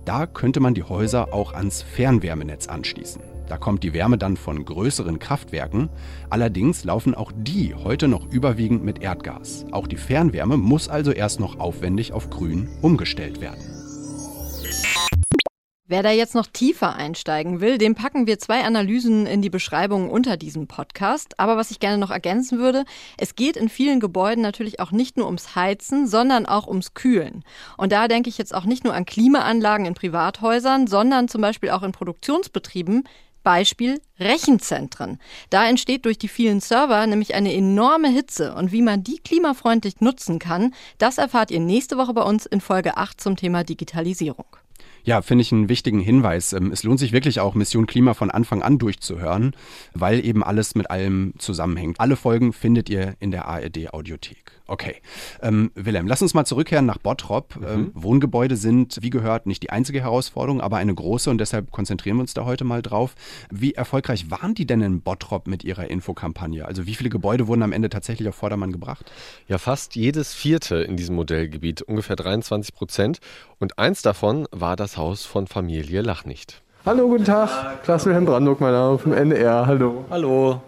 da 0.04 0.26
könnte 0.26 0.60
man 0.60 0.74
die 0.74 0.82
Häuser 0.84 1.32
auch 1.32 1.52
ans 1.52 1.82
Fernwärmenetz 1.82 2.68
anschließen. 2.68 3.22
Da 3.48 3.56
kommt 3.58 3.82
die 3.82 3.92
Wärme 3.92 4.18
dann 4.18 4.36
von 4.36 4.64
größeren 4.64 5.18
Kraftwerken. 5.18 5.90
Allerdings 6.30 6.84
laufen 6.84 7.14
auch 7.14 7.32
die 7.36 7.74
heute 7.74 8.08
noch 8.08 8.32
überwiegend 8.32 8.84
mit 8.84 9.02
Erdgas. 9.02 9.66
Auch 9.72 9.86
die 9.86 9.96
Fernwärme 9.96 10.56
muss 10.56 10.88
also 10.88 11.10
erst 11.10 11.38
noch 11.38 11.58
aufwendig 11.58 12.12
auf 12.12 12.30
Grün 12.30 12.68
umgestellt 12.80 13.40
werden. 13.40 13.71
Wer 15.92 16.02
da 16.02 16.10
jetzt 16.10 16.34
noch 16.34 16.46
tiefer 16.46 16.96
einsteigen 16.96 17.60
will, 17.60 17.76
dem 17.76 17.94
packen 17.94 18.26
wir 18.26 18.38
zwei 18.38 18.64
Analysen 18.64 19.26
in 19.26 19.42
die 19.42 19.50
Beschreibung 19.50 20.08
unter 20.08 20.38
diesem 20.38 20.66
Podcast. 20.66 21.38
Aber 21.38 21.58
was 21.58 21.70
ich 21.70 21.80
gerne 21.80 21.98
noch 21.98 22.10
ergänzen 22.10 22.58
würde, 22.58 22.86
es 23.18 23.36
geht 23.36 23.58
in 23.58 23.68
vielen 23.68 24.00
Gebäuden 24.00 24.40
natürlich 24.40 24.80
auch 24.80 24.90
nicht 24.90 25.18
nur 25.18 25.26
ums 25.26 25.54
Heizen, 25.54 26.06
sondern 26.06 26.46
auch 26.46 26.66
ums 26.66 26.94
Kühlen. 26.94 27.44
Und 27.76 27.92
da 27.92 28.08
denke 28.08 28.30
ich 28.30 28.38
jetzt 28.38 28.54
auch 28.54 28.64
nicht 28.64 28.84
nur 28.84 28.94
an 28.94 29.04
Klimaanlagen 29.04 29.84
in 29.84 29.92
Privathäusern, 29.92 30.86
sondern 30.86 31.28
zum 31.28 31.42
Beispiel 31.42 31.68
auch 31.68 31.82
in 31.82 31.92
Produktionsbetrieben, 31.92 33.04
Beispiel 33.42 34.00
Rechenzentren. 34.18 35.18
Da 35.50 35.68
entsteht 35.68 36.06
durch 36.06 36.16
die 36.16 36.28
vielen 36.28 36.60
Server 36.60 37.06
nämlich 37.06 37.34
eine 37.34 37.52
enorme 37.52 38.08
Hitze 38.08 38.54
und 38.54 38.72
wie 38.72 38.80
man 38.80 39.04
die 39.04 39.18
klimafreundlich 39.18 40.00
nutzen 40.00 40.38
kann, 40.38 40.72
das 40.96 41.18
erfahrt 41.18 41.50
ihr 41.50 41.60
nächste 41.60 41.98
Woche 41.98 42.14
bei 42.14 42.22
uns 42.22 42.46
in 42.46 42.62
Folge 42.62 42.96
8 42.96 43.20
zum 43.20 43.36
Thema 43.36 43.62
Digitalisierung. 43.62 44.46
Ja, 45.04 45.22
finde 45.22 45.42
ich 45.42 45.52
einen 45.52 45.68
wichtigen 45.68 46.00
Hinweis. 46.00 46.52
Ähm, 46.52 46.70
es 46.72 46.82
lohnt 46.82 47.00
sich 47.00 47.12
wirklich 47.12 47.40
auch, 47.40 47.54
Mission 47.54 47.86
Klima 47.86 48.14
von 48.14 48.30
Anfang 48.30 48.62
an 48.62 48.78
durchzuhören, 48.78 49.54
weil 49.94 50.24
eben 50.24 50.44
alles 50.44 50.74
mit 50.74 50.90
allem 50.90 51.34
zusammenhängt. 51.38 51.98
Alle 52.00 52.16
Folgen 52.16 52.52
findet 52.52 52.88
ihr 52.88 53.14
in 53.18 53.30
der 53.30 53.46
ARD 53.46 53.92
Audiothek. 53.92 54.62
Okay. 54.72 54.96
Ähm, 55.42 55.70
Wilhelm, 55.74 56.06
lass 56.06 56.22
uns 56.22 56.34
mal 56.34 56.46
zurückkehren 56.46 56.86
nach 56.86 56.98
Bottrop. 56.98 57.56
Mhm. 57.56 57.66
Ähm, 57.66 57.90
Wohngebäude 57.94 58.56
sind, 58.56 58.98
wie 59.02 59.10
gehört, 59.10 59.46
nicht 59.46 59.62
die 59.62 59.70
einzige 59.70 60.00
Herausforderung, 60.00 60.60
aber 60.60 60.78
eine 60.78 60.94
große 60.94 61.28
und 61.30 61.38
deshalb 61.38 61.72
konzentrieren 61.72 62.16
wir 62.16 62.22
uns 62.22 62.32
da 62.32 62.44
heute 62.44 62.64
mal 62.64 62.80
drauf. 62.80 63.14
Wie 63.50 63.74
erfolgreich 63.74 64.30
waren 64.30 64.54
die 64.54 64.66
denn 64.66 64.80
in 64.80 65.00
Bottrop 65.02 65.46
mit 65.46 65.64
ihrer 65.64 65.90
Infokampagne? 65.90 66.64
Also 66.64 66.86
wie 66.86 66.94
viele 66.94 67.10
Gebäude 67.10 67.48
wurden 67.48 67.62
am 67.62 67.72
Ende 67.72 67.90
tatsächlich 67.90 68.28
auf 68.28 68.34
Vordermann 68.34 68.72
gebracht? 68.72 69.12
Ja, 69.46 69.58
fast 69.58 69.96
jedes 69.96 70.32
vierte 70.32 70.76
in 70.76 70.96
diesem 70.96 71.16
Modellgebiet, 71.16 71.82
ungefähr 71.82 72.16
23 72.16 72.74
Prozent. 72.74 73.18
Und 73.58 73.78
eins 73.78 74.02
davon 74.02 74.46
war 74.52 74.76
das 74.76 74.91
Haus 74.96 75.24
von 75.24 75.46
Familie 75.46 76.02
Lachnicht. 76.02 76.62
Hallo, 76.84 77.08
guten 77.08 77.24
Tag. 77.24 77.82
Klaas 77.84 78.04
Wilhelm 78.06 78.24
Brandock, 78.24 78.60
mein 78.60 78.72
Name 78.72 78.98
vom 78.98 79.12
NDR. 79.12 79.66
Hallo. 79.66 80.04
Hallo. 80.10 80.60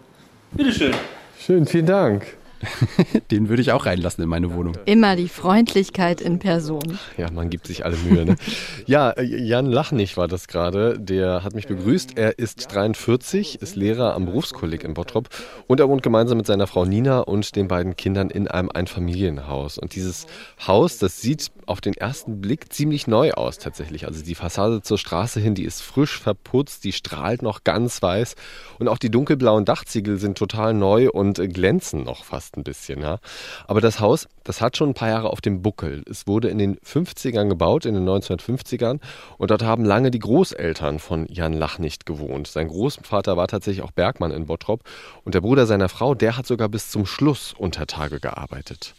Bitteschön. 0.53 0.95
Schön, 1.39 1.67
vielen 1.67 1.87
Dank. 1.87 2.37
Den 3.31 3.49
würde 3.49 3.63
ich 3.63 3.73
auch 3.73 3.87
reinlassen 3.87 4.23
in 4.23 4.29
meine 4.29 4.55
Wohnung. 4.55 4.77
Immer 4.85 5.17
die 5.17 5.29
Freundlichkeit 5.29 6.21
in 6.21 6.39
Person. 6.39 6.99
Ja, 7.17 7.31
man 7.31 7.51
gibt 7.51 7.67
sich 7.67 7.85
alle 7.85 7.97
Mühe. 7.97 8.25
Ne? 8.25 8.37
ja, 8.87 9.11
äh, 9.11 9.23
Jan 9.23 9.67
Lachnig 9.67 10.17
war 10.17 10.29
das 10.29 10.49
gerade. 10.49 10.99
Der 10.99 11.43
hat 11.43 11.55
mich 11.55 11.67
begrüßt. 11.67 12.17
Er 12.17 12.39
ist 12.39 12.73
43, 12.73 13.61
ist 13.63 13.77
Lehrer 13.77 14.15
am 14.15 14.27
Berufskolleg 14.27 14.85
in 14.85 14.95
Bottrop 14.95 15.29
und 15.67 15.81
er 15.81 15.89
wohnt 15.89 16.03
gemeinsam 16.03 16.39
mit 16.39 16.47
seiner 16.47 16.67
Frau 16.67 16.85
Nina 16.85 17.21
und 17.21 17.57
den 17.57 17.69
beiden 17.69 17.97
Kindern 17.97 18.31
in 18.31 18.49
einem 18.49 18.71
Einfamilienhaus. 18.71 19.79
Und 19.79 19.95
dieses 19.95 20.27
Haus, 20.67 20.99
das 20.99 21.21
sieht 21.21 21.51
auf 21.67 21.81
den 21.81 21.95
ersten 21.95 22.41
Blick 22.41 22.73
ziemlich 22.73 23.07
neu 23.07 23.33
aus 23.33 23.59
tatsächlich. 23.59 24.07
Also 24.07 24.23
die 24.23 24.35
Fassade 24.35 24.83
zur 24.83 24.99
Straße 24.99 25.41
hin, 25.41 25.55
die 25.55 25.65
ist 25.65 25.83
frisch 25.83 26.19
verputzt, 26.19 26.85
die 26.85 26.93
strahlt 26.93 27.43
noch 27.43 27.65
ganz 27.65 28.03
weiß 28.03 28.35
und 28.79 28.89
auch 28.89 28.99
die 28.99 29.11
dunkelblauen 29.11 29.65
Dachziegel 29.65 30.19
sind 30.19 30.39
total 30.39 30.75
neu 30.75 31.11
und 31.11 31.37
glänzen 31.53 32.05
noch 32.05 32.25
fast 32.25 32.54
ein 32.57 32.65
bisschen, 32.65 33.01
ja. 33.03 33.19
Aber 33.67 33.81
das 33.81 34.01
Haus, 34.01 34.29
das 34.45 34.61
hat 34.61 34.77
schon 34.77 34.91
ein 34.91 34.95
paar 34.95 35.09
Jahre 35.09 35.31
auf 35.31 35.41
dem 35.41 35.63
Buckel. 35.63 36.03
Es 36.09 36.27
wurde 36.27 36.49
in 36.49 36.59
den 36.59 36.77
50ern 36.79 37.49
gebaut, 37.49 37.87
in 37.87 37.95
den 37.95 38.09
1950ern. 38.09 39.01
Und 39.39 39.51
dort 39.51 39.63
haben 39.63 39.85
lange 39.85 40.11
die 40.11 40.19
Großeltern 40.19 40.99
von 40.99 41.27
Jan 41.29 41.53
Lachnicht 41.53 42.07
gewohnt. 42.07 42.47
Sein 42.49 42.69
Großvater 42.69 43.37
war 43.37 43.49
tatsächlich 43.49 43.85
auch 43.85 43.93
Bergmann 43.93 44.31
in 44.31 44.47
Bottrop. 44.47 44.83
Und 45.25 45.35
der 45.35 45.41
Bruder 45.41 45.67
seiner 45.67 45.89
Frau, 45.89 46.15
der 46.15 46.37
hat 46.37 46.47
sogar 46.47 46.69
bis 46.69 46.91
zum 46.91 47.07
Schluss 47.07 47.55
unter 47.57 47.87
Tage 47.87 48.21
gearbeitet. 48.21 48.95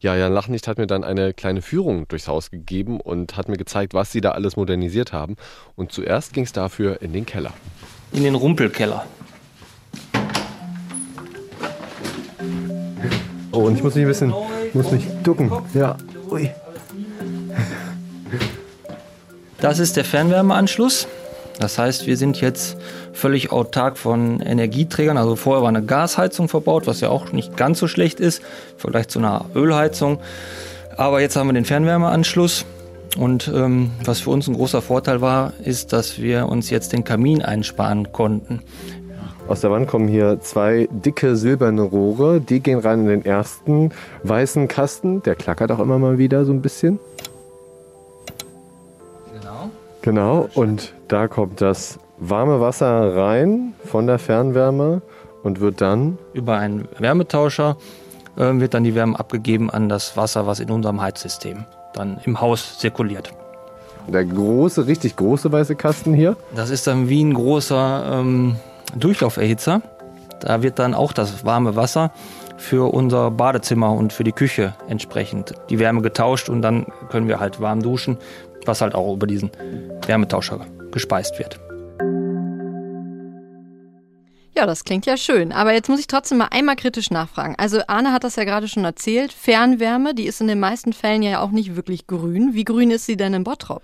Ja, 0.00 0.16
Jan 0.16 0.32
Lachnicht 0.32 0.68
hat 0.68 0.78
mir 0.78 0.86
dann 0.86 1.04
eine 1.04 1.32
kleine 1.32 1.62
Führung 1.62 2.06
durchs 2.08 2.28
Haus 2.28 2.50
gegeben 2.50 3.00
und 3.00 3.36
hat 3.36 3.48
mir 3.48 3.56
gezeigt, 3.56 3.94
was 3.94 4.12
sie 4.12 4.20
da 4.20 4.32
alles 4.32 4.56
modernisiert 4.56 5.12
haben. 5.12 5.36
Und 5.76 5.92
zuerst 5.92 6.32
ging 6.32 6.44
es 6.44 6.52
dafür 6.52 7.02
in 7.02 7.12
den 7.12 7.26
Keller. 7.26 7.52
In 8.12 8.24
den 8.24 8.34
Rumpelkeller. 8.34 9.06
Oh, 13.52 13.60
und 13.60 13.76
ich 13.76 13.82
muss 13.82 13.94
mich 13.94 14.04
ein 14.04 14.08
bisschen, 14.08 14.34
muss 14.72 14.90
mich 14.90 15.06
ducken. 15.22 15.52
Ja, 15.74 15.96
ui. 16.30 16.50
Das 19.60 19.78
ist 19.78 19.96
der 19.96 20.04
Fernwärmeanschluss. 20.04 21.06
Das 21.60 21.78
heißt, 21.78 22.06
wir 22.06 22.16
sind 22.16 22.40
jetzt 22.40 22.76
völlig 23.12 23.52
autark 23.52 23.98
von 23.98 24.40
Energieträgern. 24.40 25.16
Also 25.16 25.36
vorher 25.36 25.62
war 25.62 25.68
eine 25.68 25.84
Gasheizung 25.84 26.48
verbaut, 26.48 26.86
was 26.86 27.00
ja 27.00 27.10
auch 27.10 27.32
nicht 27.32 27.56
ganz 27.56 27.78
so 27.78 27.86
schlecht 27.86 28.20
ist, 28.20 28.42
Vergleich 28.76 29.08
zu 29.08 29.18
einer 29.18 29.44
Ölheizung. 29.54 30.18
Aber 30.96 31.20
jetzt 31.20 31.36
haben 31.36 31.48
wir 31.48 31.52
den 31.52 31.64
Fernwärmeanschluss. 31.64 32.64
Und 33.18 33.52
ähm, 33.54 33.90
was 34.04 34.20
für 34.20 34.30
uns 34.30 34.48
ein 34.48 34.54
großer 34.54 34.80
Vorteil 34.80 35.20
war, 35.20 35.52
ist, 35.62 35.92
dass 35.92 36.18
wir 36.18 36.48
uns 36.48 36.70
jetzt 36.70 36.94
den 36.94 37.04
Kamin 37.04 37.42
einsparen 37.42 38.10
konnten. 38.12 38.62
Aus 39.52 39.60
der 39.60 39.70
Wand 39.70 39.86
kommen 39.86 40.08
hier 40.08 40.40
zwei 40.40 40.88
dicke 40.90 41.36
silberne 41.36 41.82
Rohre. 41.82 42.40
Die 42.40 42.60
gehen 42.60 42.78
rein 42.78 43.00
in 43.00 43.08
den 43.08 43.24
ersten 43.26 43.90
weißen 44.22 44.66
Kasten. 44.66 45.22
Der 45.24 45.34
klackert 45.34 45.70
auch 45.70 45.78
immer 45.78 45.98
mal 45.98 46.16
wieder 46.16 46.46
so 46.46 46.52
ein 46.54 46.62
bisschen. 46.62 46.98
Genau. 49.34 49.70
Genau. 50.00 50.48
Und 50.54 50.94
da 51.08 51.28
kommt 51.28 51.60
das 51.60 51.98
warme 52.16 52.62
Wasser 52.62 53.14
rein 53.14 53.74
von 53.84 54.06
der 54.06 54.18
Fernwärme 54.18 55.02
und 55.42 55.60
wird 55.60 55.82
dann 55.82 56.16
über 56.32 56.56
einen 56.56 56.88
Wärmetauscher 56.98 57.76
äh, 58.38 58.54
wird 58.54 58.72
dann 58.72 58.84
die 58.84 58.94
Wärme 58.94 59.20
abgegeben 59.20 59.68
an 59.68 59.90
das 59.90 60.16
Wasser, 60.16 60.46
was 60.46 60.60
in 60.60 60.70
unserem 60.70 61.02
Heizsystem 61.02 61.66
dann 61.92 62.18
im 62.24 62.40
Haus 62.40 62.78
zirkuliert. 62.78 63.34
Der 64.08 64.24
große, 64.24 64.86
richtig 64.86 65.14
große 65.16 65.52
weiße 65.52 65.76
Kasten 65.76 66.14
hier. 66.14 66.36
Das 66.56 66.70
ist 66.70 66.86
dann 66.86 67.10
wie 67.10 67.22
ein 67.22 67.34
großer 67.34 68.20
ähm, 68.20 68.56
Durchlauferhitzer. 68.96 69.82
Da 70.40 70.62
wird 70.62 70.78
dann 70.78 70.94
auch 70.94 71.12
das 71.12 71.44
warme 71.44 71.76
Wasser 71.76 72.10
für 72.56 72.92
unser 72.92 73.30
Badezimmer 73.30 73.92
und 73.92 74.12
für 74.12 74.24
die 74.24 74.32
Küche 74.32 74.74
entsprechend 74.88 75.54
die 75.70 75.78
Wärme 75.78 76.02
getauscht 76.02 76.48
und 76.48 76.62
dann 76.62 76.86
können 77.10 77.28
wir 77.28 77.40
halt 77.40 77.60
warm 77.60 77.82
duschen, 77.82 78.18
was 78.66 78.80
halt 78.80 78.94
auch 78.94 79.14
über 79.14 79.26
diesen 79.26 79.50
Wärmetauscher 80.06 80.60
gespeist 80.90 81.38
wird. 81.38 81.58
Ja, 84.54 84.66
das 84.66 84.84
klingt 84.84 85.06
ja 85.06 85.16
schön. 85.16 85.50
Aber 85.50 85.72
jetzt 85.72 85.88
muss 85.88 85.98
ich 85.98 86.06
trotzdem 86.06 86.36
mal 86.38 86.48
einmal 86.50 86.76
kritisch 86.76 87.10
nachfragen. 87.10 87.54
Also 87.56 87.80
Arne 87.86 88.12
hat 88.12 88.22
das 88.22 88.36
ja 88.36 88.44
gerade 88.44 88.68
schon 88.68 88.84
erzählt. 88.84 89.32
Fernwärme, 89.32 90.14
die 90.14 90.26
ist 90.26 90.42
in 90.42 90.46
den 90.46 90.60
meisten 90.60 90.92
Fällen 90.92 91.22
ja 91.22 91.40
auch 91.40 91.52
nicht 91.52 91.74
wirklich 91.74 92.06
grün. 92.06 92.50
Wie 92.52 92.64
grün 92.64 92.90
ist 92.90 93.06
sie 93.06 93.16
denn 93.16 93.32
in 93.32 93.44
Bottrop? 93.44 93.82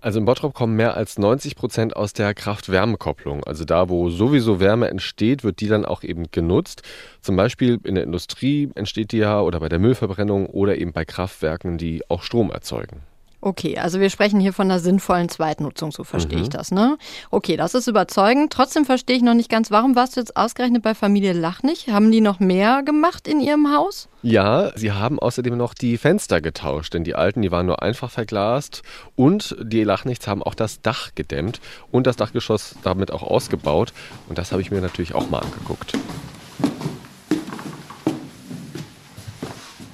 Also 0.00 0.18
in 0.18 0.24
Bottrop 0.24 0.54
kommen 0.54 0.74
mehr 0.74 0.96
als 0.96 1.18
90 1.18 1.54
Prozent 1.54 1.94
aus 1.94 2.14
der 2.14 2.34
Kraft-Wärme-Kopplung. 2.34 3.44
Also 3.44 3.64
da, 3.64 3.88
wo 3.88 4.10
sowieso 4.10 4.58
Wärme 4.58 4.88
entsteht, 4.88 5.44
wird 5.44 5.60
die 5.60 5.68
dann 5.68 5.84
auch 5.84 6.02
eben 6.02 6.24
genutzt. 6.32 6.82
Zum 7.20 7.36
Beispiel 7.36 7.78
in 7.84 7.94
der 7.94 8.02
Industrie 8.02 8.70
entsteht 8.74 9.12
die 9.12 9.18
ja 9.18 9.40
oder 9.40 9.60
bei 9.60 9.68
der 9.68 9.78
Müllverbrennung 9.78 10.46
oder 10.46 10.78
eben 10.78 10.92
bei 10.92 11.04
Kraftwerken, 11.04 11.78
die 11.78 12.02
auch 12.10 12.24
Strom 12.24 12.50
erzeugen. 12.50 13.02
Okay, 13.40 13.78
also 13.78 14.00
wir 14.00 14.10
sprechen 14.10 14.40
hier 14.40 14.52
von 14.52 14.68
einer 14.68 14.80
sinnvollen 14.80 15.28
Zweitnutzung, 15.28 15.92
so 15.92 16.02
verstehe 16.02 16.38
mhm. 16.38 16.42
ich 16.44 16.48
das, 16.50 16.72
ne? 16.72 16.98
Okay, 17.30 17.56
das 17.56 17.74
ist 17.74 17.86
überzeugend. 17.86 18.52
Trotzdem 18.52 18.84
verstehe 18.84 19.16
ich 19.16 19.22
noch 19.22 19.34
nicht 19.34 19.48
ganz, 19.48 19.70
warum 19.70 19.94
warst 19.94 20.16
du 20.16 20.20
jetzt 20.20 20.36
ausgerechnet 20.36 20.82
bei 20.82 20.92
Familie 20.92 21.34
Lachnig? 21.34 21.88
Haben 21.88 22.10
die 22.10 22.20
noch 22.20 22.40
mehr 22.40 22.82
gemacht 22.82 23.28
in 23.28 23.40
ihrem 23.40 23.72
Haus? 23.72 24.08
Ja, 24.22 24.76
sie 24.76 24.90
haben 24.90 25.20
außerdem 25.20 25.56
noch 25.56 25.74
die 25.74 25.98
Fenster 25.98 26.40
getauscht, 26.40 26.94
denn 26.94 27.04
die 27.04 27.14
alten, 27.14 27.40
die 27.42 27.52
waren 27.52 27.66
nur 27.66 27.80
einfach 27.80 28.10
verglast 28.10 28.82
und 29.14 29.54
die 29.62 29.84
Lachnichts 29.84 30.26
haben 30.26 30.42
auch 30.42 30.54
das 30.54 30.82
Dach 30.82 31.10
gedämmt 31.14 31.60
und 31.92 32.08
das 32.08 32.16
Dachgeschoss 32.16 32.74
damit 32.82 33.12
auch 33.12 33.22
ausgebaut 33.22 33.92
und 34.28 34.38
das 34.38 34.50
habe 34.50 34.62
ich 34.62 34.72
mir 34.72 34.80
natürlich 34.80 35.14
auch 35.14 35.30
mal 35.30 35.38
angeguckt. 35.38 35.92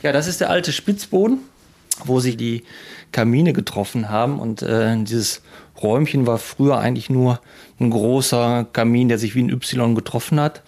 Ja, 0.03 0.13
das 0.13 0.27
ist 0.27 0.41
der 0.41 0.51
alte 0.51 0.73
Spitzboden, 0.73 1.41
wo 2.05 2.21
sich 2.21 2.37
die 2.37 2.65
Kamine 3.13 3.53
getroffen 3.53 4.09
haben. 4.09 4.39
Und 4.39 4.63
äh, 4.63 4.97
dieses 5.05 5.43
Räumchen 5.83 6.27
war 6.27 6.39
früher 6.39 6.79
eigentlich 6.79 7.11
nur 7.11 7.41
ein 7.81 7.91
großer 7.91 8.67
Kamin, 8.73 9.09
der 9.09 9.19
sich 9.19 9.35
wie 9.35 9.43
ein 9.43 9.51
Y 9.51 9.95
getroffen 9.95 10.41
hat. 10.41 10.63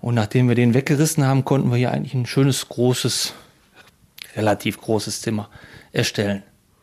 Und 0.00 0.14
nachdem 0.14 0.48
wir 0.48 0.54
den 0.54 0.74
weggerissen 0.74 1.24
haben, 1.26 1.44
konnten 1.44 1.70
wir 1.70 1.78
hier 1.78 1.92
eigentlich 1.92 2.14
ein 2.14 2.26
schönes, 2.26 2.68
großes, 2.68 3.32
relativ 4.36 4.80
großes 4.80 5.22
Zimmer 5.22 5.48
erstellen. 5.92 6.42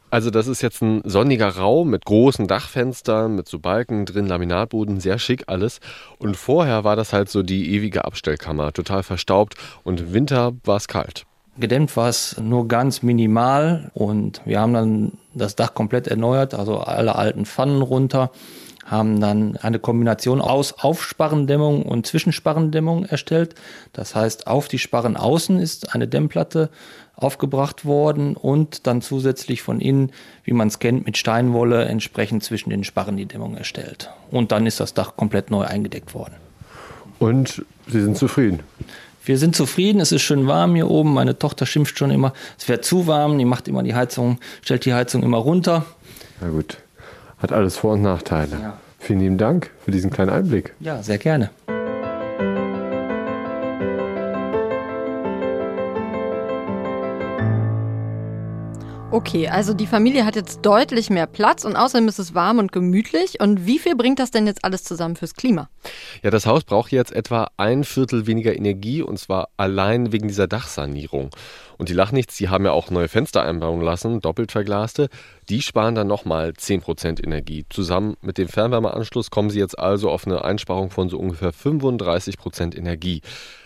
Also 0.10 0.30
das 0.30 0.48
ist 0.48 0.62
jetzt 0.62 0.82
ein 0.82 1.02
sonniger 1.06 1.56
Raum 1.56 1.90
mit 1.90 2.04
großen 2.04 2.46
Dachfenstern, 2.46 3.34
mit 3.34 3.48
so 3.48 3.60
Balken 3.60 4.06
drin, 4.06 4.28
Laminatboden, 4.28 5.00
sehr 5.00 5.20
schick 5.20 5.44
alles. 5.48 5.80
Und 6.18 6.36
vorher 6.36 6.84
war 6.84 6.98
das 6.98 7.14
halt 7.14 7.30
so 7.30 7.44
die 7.44 7.74
ewige 7.74 8.04
Abstellkammer, 8.04 8.74
total 8.74 9.04
verstaubt 9.04 9.56
und 9.84 10.14
Winter 10.14 10.54
war 10.66 10.76
es 10.76 10.90
kalt. 10.90 11.26
Gedämmt 11.58 11.96
war 11.98 12.08
es 12.08 12.40
nur 12.40 12.68
ganz 12.68 13.04
minimal 13.04 13.92
und 13.94 14.42
wir 14.46 14.60
haben 14.60 14.74
dann 14.74 15.12
das 15.34 15.56
Dach 15.56 15.74
komplett 15.74 16.08
erneuert, 16.08 16.54
also 16.54 16.80
alle 16.80 17.16
alten 17.16 17.46
Pfannen 17.46 17.82
runter, 17.82 18.32
haben 18.86 19.20
dann 19.22 19.58
eine 19.58 19.80
Kombination 19.80 20.42
aus 20.42 20.74
Aufsparrendämmung 20.74 21.84
und 21.84 22.06
Zwischensparrendämmung 22.06 23.06
erstellt. 23.06 23.56
Das 23.94 24.16
heißt, 24.16 24.48
auf 24.48 24.68
die 24.68 24.80
Sparren 24.80 25.16
außen 25.16 25.60
ist 25.60 25.94
eine 25.94 26.08
Dämmplatte 26.08 26.70
aufgebracht 27.16 27.86
worden 27.86 28.36
und 28.36 28.88
dann 28.88 29.02
zusätzlich 29.02 29.62
von 29.62 29.80
innen, 29.80 30.12
wie 30.44 30.54
man 30.54 30.68
es 30.68 30.80
kennt, 30.80 31.06
mit 31.06 31.18
Steinwolle 31.18 31.86
entsprechend 31.86 32.44
zwischen 32.44 32.70
den 32.70 32.84
Sparren 32.84 33.18
die 33.18 33.28
Dämmung 33.28 33.56
erstellt. 33.56 34.10
Und 34.32 34.52
dann 34.52 34.66
ist 34.66 34.80
das 34.80 34.94
Dach 34.94 35.16
komplett 35.16 35.52
neu 35.52 35.64
eingedeckt 35.64 36.14
worden. 36.14 36.36
Und 37.20 37.64
Sie 37.88 38.02
sind 38.02 38.18
zufrieden? 38.18 38.62
Wir 39.24 39.38
sind 39.38 39.56
zufrieden, 39.56 40.02
es 40.02 40.12
ist 40.12 40.24
schön 40.24 40.48
warm 40.48 40.76
hier 40.76 40.90
oben. 40.90 41.14
Meine 41.14 41.38
Tochter 41.38 41.66
schimpft 41.66 41.98
schon 41.98 42.12
immer, 42.12 42.34
es 42.58 42.68
wäre 42.68 42.82
zu 42.82 43.08
warm, 43.08 43.38
die 43.38 43.46
macht 43.46 43.68
immer 43.68 43.84
die 43.84 43.94
Heizung, 43.94 44.40
stellt 44.62 44.86
die 44.86 44.94
Heizung 44.94 45.24
immer 45.24 45.38
runter. 45.38 45.86
Na 46.42 46.50
gut, 46.50 46.78
hat 47.38 47.52
alles 47.52 47.78
Vor- 47.78 47.94
und 47.94 48.02
Nachteile. 48.02 48.58
Ja. 48.62 48.78
Vielen 49.00 49.20
lieben 49.20 49.38
Dank 49.38 49.72
für 49.84 49.92
diesen 49.92 50.12
kleinen 50.12 50.30
Einblick. 50.30 50.74
Ja, 50.80 51.02
sehr 51.02 51.18
gerne. 51.18 51.50
Okay, 59.14 59.50
also 59.50 59.74
die 59.74 59.88
Familie 59.88 60.26
hat 60.26 60.38
jetzt 60.38 60.62
deutlich 60.62 61.10
mehr 61.10 61.28
Platz 61.28 61.66
und 61.66 61.76
außerdem 61.76 62.08
ist 62.08 62.18
es 62.18 62.34
warm 62.34 62.60
und 62.60 62.72
gemütlich. 62.72 63.42
Und 63.42 63.66
wie 63.66 63.78
viel 63.78 63.98
bringt 63.98 64.20
das 64.20 64.32
denn 64.32 64.48
jetzt 64.48 64.64
alles 64.64 64.86
zusammen 64.86 65.18
fürs 65.18 65.34
Klima? 65.34 65.70
Ja, 66.24 66.30
das 66.30 66.46
Haus 66.46 66.64
braucht 66.64 66.94
jetzt 66.94 67.12
etwa 67.12 67.50
ein 67.58 67.84
Viertel 67.84 68.26
weniger 68.26 68.56
Energie 68.56 69.02
und 69.02 69.20
zwar 69.20 69.50
allein 69.58 70.14
wegen 70.14 70.30
dieser 70.30 70.48
Dachsanierung. 70.48 71.30
Und 71.78 71.90
die 71.90 71.94
Lachnichts, 71.94 72.38
die 72.38 72.48
haben 72.48 72.64
ja 72.64 72.72
auch 72.72 72.90
neue 72.90 73.10
Fenster 73.10 73.44
einbauen 73.44 73.82
lassen, 73.82 74.22
doppelt 74.22 74.54
verglaste. 74.54 75.10
Die 75.50 75.62
sparen 75.62 75.94
dann 75.94 76.08
nochmal 76.08 76.52
10% 76.58 77.22
Energie. 77.22 77.66
Zusammen 77.70 78.16
mit 78.22 78.38
dem 78.38 78.48
Fernwärmeanschluss 78.48 79.30
kommen 79.30 79.50
sie 79.50 79.60
jetzt 79.60 79.78
also 79.78 80.10
auf 80.10 80.26
eine 80.26 80.46
Einsparung 80.46 80.90
von 80.90 81.10
so 81.10 81.20
ungefähr 81.20 81.52
35% 81.52 82.78
Energie. 82.78 83.22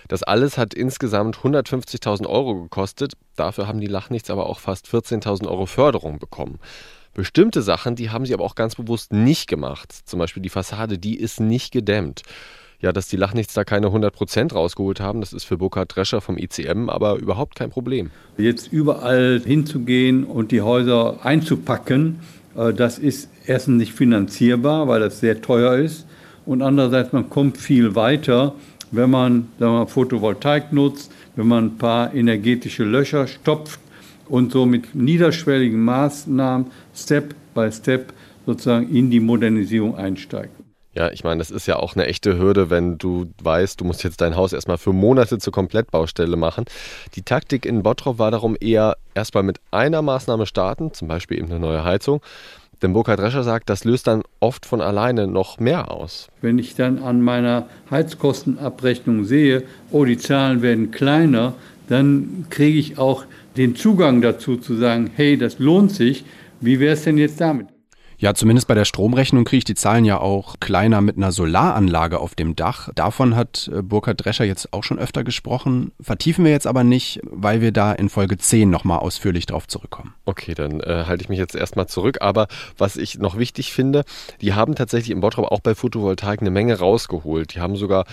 Das 0.08 0.24
alles 0.24 0.58
hat 0.58 0.74
insgesamt 0.74 1.38
150.000 1.38 2.28
Euro 2.28 2.62
gekostet. 2.64 3.14
Dafür 3.36 3.68
haben 3.68 3.80
die 3.80 3.88
Lachnichts 3.88 4.30
aber 4.30 4.48
auch 4.48 4.60
fast 4.60 4.88
14.000 4.88 5.48
Euro 5.48 5.66
Förderung 5.66 6.20
bekommen. 6.20 6.60
Bestimmte 7.14 7.62
Sachen, 7.62 7.96
die 7.96 8.10
haben 8.10 8.26
sie 8.26 8.34
aber 8.34 8.44
auch 8.44 8.56
ganz 8.56 8.76
bewusst 8.76 9.14
nicht 9.14 9.48
gemacht. 9.48 9.94
Zum 10.06 10.20
Beispiel 10.20 10.44
die 10.44 10.50
Fassade, 10.50 10.98
die 10.98 11.18
ist 11.18 11.40
nicht 11.40 11.72
gedämmt. 11.72 12.24
Ja, 12.82 12.92
dass 12.92 13.08
die 13.08 13.16
Lachnichts 13.16 13.54
da 13.54 13.64
keine 13.64 13.88
100% 13.88 14.54
rausgeholt 14.54 15.00
haben, 15.00 15.22
das 15.22 15.32
ist 15.32 15.46
für 15.46 15.58
Burkhard 15.58 15.96
Drescher 15.96 16.20
vom 16.20 16.38
ICM 16.38 16.90
aber 16.90 17.16
überhaupt 17.16 17.56
kein 17.56 17.70
Problem. 17.70 18.12
Jetzt 18.38 18.72
überall 18.72 19.42
hinzugehen 19.44 20.26
und 20.26 20.52
die 20.52 20.62
Häuser 20.62 21.26
einzupacken, 21.26 22.20
äh, 22.56 22.74
das 22.74 23.00
ist 23.00 23.30
erstens 23.46 23.78
nicht 23.78 23.94
finanzierbar, 23.94 24.88
weil 24.88 25.00
das 25.00 25.20
sehr 25.22 25.42
teuer 25.42 25.78
ist. 25.78 26.06
Und 26.46 26.62
andererseits, 26.62 27.12
man 27.12 27.30
kommt 27.30 27.58
viel 27.58 27.96
weiter, 27.96 28.54
wenn 28.96 29.10
man 29.10 29.50
wir, 29.60 29.86
Photovoltaik 29.88 30.72
nutzt, 30.72 31.12
wenn 31.36 31.48
man 31.48 31.66
ein 31.66 31.78
paar 31.78 32.14
energetische 32.14 32.84
Löcher 32.84 33.28
stopft 33.28 33.80
und 34.28 34.52
so 34.52 34.66
mit 34.66 34.96
niederschwelligen 34.96 35.84
Maßnahmen 35.84 36.68
Step 36.94 37.36
by 37.54 37.72
Step 37.72 38.14
sozusagen 38.46 38.90
in 38.96 39.10
die 39.10 39.20
Modernisierung 39.20 39.96
einsteigt. 39.98 40.52
Ja, 40.96 41.12
ich 41.12 41.26
meine, 41.26 41.40
das 41.40 41.52
ist 41.52 41.68
ja 41.68 41.76
auch 41.76 41.96
eine 41.96 42.06
echte 42.06 42.38
Hürde, 42.38 42.70
wenn 42.70 42.98
du 42.98 43.26
weißt, 43.44 43.82
du 43.82 43.84
musst 43.84 44.06
jetzt 44.06 44.22
dein 44.22 44.38
Haus 44.38 44.54
erstmal 44.54 44.78
für 44.78 44.94
Monate 44.94 45.40
zur 45.40 45.52
Komplettbaustelle 45.52 46.38
machen. 46.38 46.64
Die 47.16 47.22
Taktik 47.22 47.66
in 47.66 47.84
Bottrop 47.84 48.18
war 48.18 48.32
darum 48.32 48.56
eher 48.58 48.96
erstmal 49.14 49.44
mit 49.44 49.60
einer 49.72 50.02
Maßnahme 50.02 50.46
starten, 50.46 50.94
zum 50.94 51.10
Beispiel 51.10 51.38
eben 51.38 51.48
eine 51.48 51.60
neue 51.60 51.84
Heizung. 51.84 52.22
Denn 52.82 52.94
Burkhard 52.94 53.20
Drescher 53.20 53.44
sagt, 53.44 53.70
das 53.70 53.84
löst 53.84 54.08
dann 54.08 54.24
oft 54.40 54.66
von 54.66 54.82
alleine 54.82 55.28
noch 55.28 55.60
mehr 55.60 55.92
aus. 55.92 56.28
Wenn 56.42 56.60
ich 56.60 56.76
dann 56.76 57.00
an 57.00 57.22
meiner 57.22 57.68
Heizkostenabrechnung 57.90 59.26
sehe, 59.26 59.64
oh, 59.92 60.06
die 60.06 60.18
Zahlen 60.18 60.62
werden 60.62 60.92
kleiner, 60.92 61.54
dann 61.88 62.46
kriege 62.50 62.80
ich 62.80 62.98
auch 62.98 63.26
den 63.58 63.76
Zugang 63.76 64.22
dazu 64.22 64.58
zu 64.58 64.76
sagen, 64.76 65.10
hey, 65.16 65.38
das 65.38 65.60
lohnt 65.60 65.92
sich. 65.92 66.26
Wie 66.62 66.80
wäre 66.80 66.94
es 66.94 67.04
denn 67.04 67.18
jetzt 67.18 67.40
damit? 67.40 67.68
Ja, 68.18 68.34
zumindest 68.34 68.68
bei 68.68 68.76
der 68.76 68.86
Stromrechnung 68.86 69.44
kriege 69.44 69.60
ich 69.60 69.66
die 69.66 69.76
Zahlen 69.76 70.06
ja 70.06 70.20
auch 70.20 70.56
kleiner 70.60 71.02
mit 71.02 71.18
einer 71.18 71.32
Solaranlage 71.32 72.20
auf 72.20 72.34
dem 72.34 72.56
Dach. 72.56 72.90
Davon 72.96 73.36
hat 73.36 73.70
äh, 73.74 73.82
Burkhard 73.82 74.24
Drescher 74.24 74.46
jetzt 74.46 74.72
auch 74.72 74.84
schon 74.84 75.00
öfter 75.00 75.24
gesprochen. 75.24 75.92
Vertiefen 76.00 76.46
wir 76.46 76.52
jetzt 76.52 76.68
aber 76.68 76.84
nicht, 76.84 77.20
weil 77.24 77.60
wir 77.60 77.74
da 77.74 77.92
in 77.92 78.08
Folge 78.10 78.38
10 78.38 78.70
nochmal 78.70 79.00
ausführlich 79.00 79.46
drauf 79.46 79.68
zurückkommen. 79.68 80.14
Okay, 80.24 80.54
dann 80.54 80.80
äh, 80.80 81.04
halte 81.08 81.24
ich 81.24 81.30
mich 81.30 81.40
jetzt 81.40 81.56
erstmal 81.56 81.88
zurück. 81.88 82.20
Aber 82.22 82.48
was 82.78 82.96
ich 82.96 83.20
noch 83.20 83.38
wichtig 83.38 83.74
finde, 83.74 84.04
die 84.42 84.54
haben 84.54 84.76
tatsächlich 84.76 85.12
im 85.12 85.20
Bottrop 85.20 85.52
auch 85.52 85.60
bei 85.60 85.76
Photovoltaik 85.76 86.42
eine 86.42 86.52
Menge 86.52 86.80
rausgeholt. 86.80 87.56
Die 87.56 87.60
haben 87.60 87.76
sogar 87.76 88.06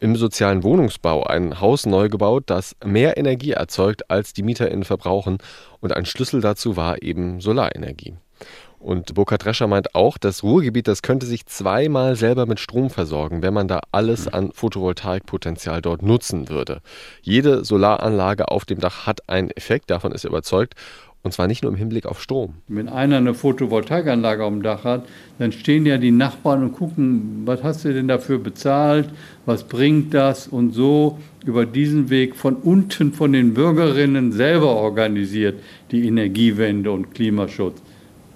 im 0.00 0.16
sozialen 0.16 0.62
Wohnungsbau 0.62 1.24
ein 1.24 1.60
Haus 1.60 1.84
neu 1.84 2.08
gebaut, 2.08 2.44
das 2.46 2.74
mehr 2.82 3.18
Energie 3.18 3.52
erzeugt, 3.52 4.10
als 4.10 4.32
die 4.32 4.42
MieterInnen 4.42 4.84
verbrauchen. 4.84 5.38
Und 5.80 5.94
ein 5.94 6.06
Schlüssel 6.06 6.40
dazu 6.40 6.76
war 6.76 7.02
eben 7.02 7.40
Solarenergie. 7.40 8.14
Und 8.80 9.12
Burkhard 9.14 9.44
Drescher 9.44 9.66
meint 9.66 9.94
auch, 9.94 10.16
das 10.16 10.42
Ruhrgebiet, 10.42 10.88
das 10.88 11.02
könnte 11.02 11.26
sich 11.26 11.44
zweimal 11.44 12.16
selber 12.16 12.46
mit 12.46 12.60
Strom 12.60 12.88
versorgen, 12.88 13.42
wenn 13.42 13.52
man 13.52 13.68
da 13.68 13.80
alles 13.92 14.26
an 14.26 14.52
Photovoltaikpotenzial 14.54 15.82
dort 15.82 16.02
nutzen 16.02 16.48
würde. 16.48 16.80
Jede 17.20 17.62
Solaranlage 17.62 18.48
auf 18.48 18.64
dem 18.64 18.80
Dach 18.80 19.06
hat 19.06 19.28
einen 19.28 19.50
Effekt, 19.50 19.90
davon 19.90 20.12
ist 20.12 20.24
er 20.24 20.30
überzeugt. 20.30 20.74
Und 21.22 21.34
zwar 21.34 21.46
nicht 21.46 21.62
nur 21.62 21.70
im 21.70 21.76
Hinblick 21.76 22.06
auf 22.06 22.22
Strom. 22.22 22.54
Wenn 22.68 22.88
einer 22.88 23.18
eine 23.18 23.34
Photovoltaikanlage 23.34 24.42
auf 24.42 24.50
dem 24.50 24.62
Dach 24.62 24.84
hat, 24.84 25.06
dann 25.38 25.52
stehen 25.52 25.84
ja 25.84 25.98
die 25.98 26.12
Nachbarn 26.12 26.62
und 26.62 26.72
gucken, 26.72 27.42
was 27.44 27.62
hast 27.62 27.84
du 27.84 27.92
denn 27.92 28.08
dafür 28.08 28.38
bezahlt, 28.38 29.10
was 29.44 29.64
bringt 29.64 30.14
das 30.14 30.48
und 30.48 30.72
so 30.72 31.18
über 31.44 31.66
diesen 31.66 32.08
Weg 32.08 32.34
von 32.34 32.56
unten 32.56 33.12
von 33.12 33.34
den 33.34 33.52
Bürgerinnen 33.52 34.32
selber 34.32 34.74
organisiert 34.74 35.60
die 35.90 36.06
Energiewende 36.06 36.90
und 36.90 37.14
Klimaschutz. 37.14 37.82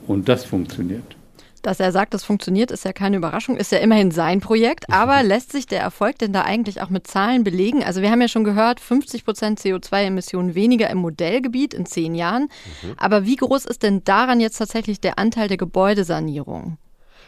Und 0.06 0.28
das 0.28 0.44
funktioniert. 0.44 1.16
Dass 1.62 1.80
er 1.80 1.92
sagt, 1.92 2.12
das 2.12 2.24
funktioniert, 2.24 2.70
ist 2.70 2.84
ja 2.84 2.92
keine 2.92 3.16
Überraschung, 3.16 3.56
ist 3.56 3.72
ja 3.72 3.78
immerhin 3.78 4.10
sein 4.10 4.40
Projekt. 4.40 4.84
Aber 4.92 5.22
lässt 5.22 5.50
sich 5.50 5.66
der 5.66 5.80
Erfolg 5.80 6.18
denn 6.18 6.32
da 6.32 6.42
eigentlich 6.42 6.82
auch 6.82 6.90
mit 6.90 7.06
Zahlen 7.06 7.42
belegen? 7.42 7.82
Also 7.82 8.02
wir 8.02 8.10
haben 8.10 8.20
ja 8.20 8.28
schon 8.28 8.44
gehört, 8.44 8.80
50 8.80 9.24
Prozent 9.24 9.60
CO2-Emissionen 9.60 10.54
weniger 10.54 10.90
im 10.90 10.98
Modellgebiet 10.98 11.72
in 11.72 11.86
zehn 11.86 12.14
Jahren. 12.14 12.48
Mhm. 12.82 12.94
Aber 12.98 13.24
wie 13.24 13.36
groß 13.36 13.64
ist 13.64 13.82
denn 13.82 14.04
daran 14.04 14.40
jetzt 14.40 14.58
tatsächlich 14.58 15.00
der 15.00 15.18
Anteil 15.18 15.48
der 15.48 15.56
Gebäudesanierung? 15.56 16.76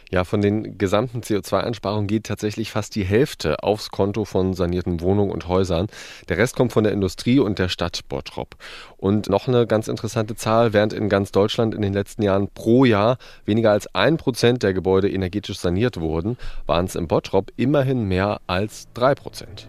Ja, 0.09 0.23
von 0.23 0.41
den 0.41 0.77
gesamten 0.77 1.19
CO2-Einsparungen 1.19 2.07
geht 2.07 2.25
tatsächlich 2.25 2.71
fast 2.71 2.95
die 2.95 3.03
Hälfte 3.03 3.61
aufs 3.61 3.89
Konto 3.89 4.23
von 4.23 4.53
sanierten 4.53 5.01
Wohnungen 5.01 5.31
und 5.31 5.49
Häusern. 5.49 5.87
Der 6.29 6.37
Rest 6.37 6.55
kommt 6.55 6.71
von 6.71 6.85
der 6.85 6.93
Industrie 6.93 7.39
und 7.39 7.59
der 7.59 7.67
Stadt 7.67 8.01
Bottrop. 8.07 8.55
Und 8.95 9.27
noch 9.29 9.49
eine 9.49 9.67
ganz 9.67 9.89
interessante 9.89 10.35
Zahl, 10.35 10.71
während 10.71 10.93
in 10.93 11.09
ganz 11.09 11.33
Deutschland 11.33 11.75
in 11.75 11.81
den 11.81 11.93
letzten 11.93 12.21
Jahren 12.23 12.47
pro 12.53 12.85
Jahr 12.85 13.17
weniger 13.43 13.71
als 13.71 13.93
ein 13.93 14.15
Prozent 14.15 14.63
der 14.63 14.73
Gebäude 14.73 15.09
energetisch 15.09 15.59
saniert 15.59 15.99
wurden, 15.99 16.37
waren 16.65 16.85
es 16.85 16.95
im 16.95 17.07
Bottrop 17.09 17.51
immerhin 17.57 18.05
mehr 18.05 18.39
als 18.47 18.87
drei 18.93 19.13
Prozent. 19.13 19.67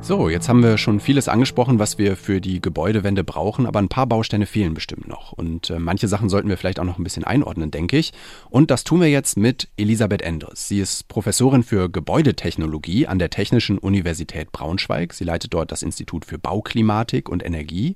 So, 0.00 0.30
jetzt 0.30 0.48
haben 0.48 0.62
wir 0.62 0.78
schon 0.78 1.00
vieles 1.00 1.28
angesprochen, 1.28 1.78
was 1.78 1.98
wir 1.98 2.16
für 2.16 2.40
die 2.40 2.62
Gebäudewende 2.62 3.24
brauchen, 3.24 3.66
aber 3.66 3.78
ein 3.78 3.90
paar 3.90 4.06
Bausteine 4.06 4.46
fehlen 4.46 4.72
bestimmt 4.72 5.06
noch. 5.06 5.32
Und 5.32 5.68
äh, 5.68 5.78
manche 5.78 6.08
Sachen 6.08 6.30
sollten 6.30 6.48
wir 6.48 6.56
vielleicht 6.56 6.80
auch 6.80 6.84
noch 6.84 6.98
ein 6.98 7.04
bisschen 7.04 7.24
einordnen, 7.24 7.70
denke 7.70 7.98
ich. 7.98 8.12
Und 8.48 8.70
das 8.70 8.84
tun 8.84 9.00
wir 9.00 9.08
jetzt 9.08 9.36
mit 9.36 9.68
Elisabeth 9.76 10.22
Endres. 10.22 10.68
Sie 10.68 10.80
ist 10.80 11.08
Professorin 11.08 11.62
für 11.62 11.90
Gebäudetechnologie 11.90 13.06
an 13.06 13.18
der 13.18 13.28
Technischen 13.28 13.76
Universität 13.76 14.50
Braunschweig. 14.50 15.12
Sie 15.12 15.24
leitet 15.24 15.52
dort 15.52 15.72
das 15.72 15.82
Institut 15.82 16.24
für 16.24 16.38
Bauklimatik 16.38 17.28
und 17.28 17.44
Energie. 17.44 17.94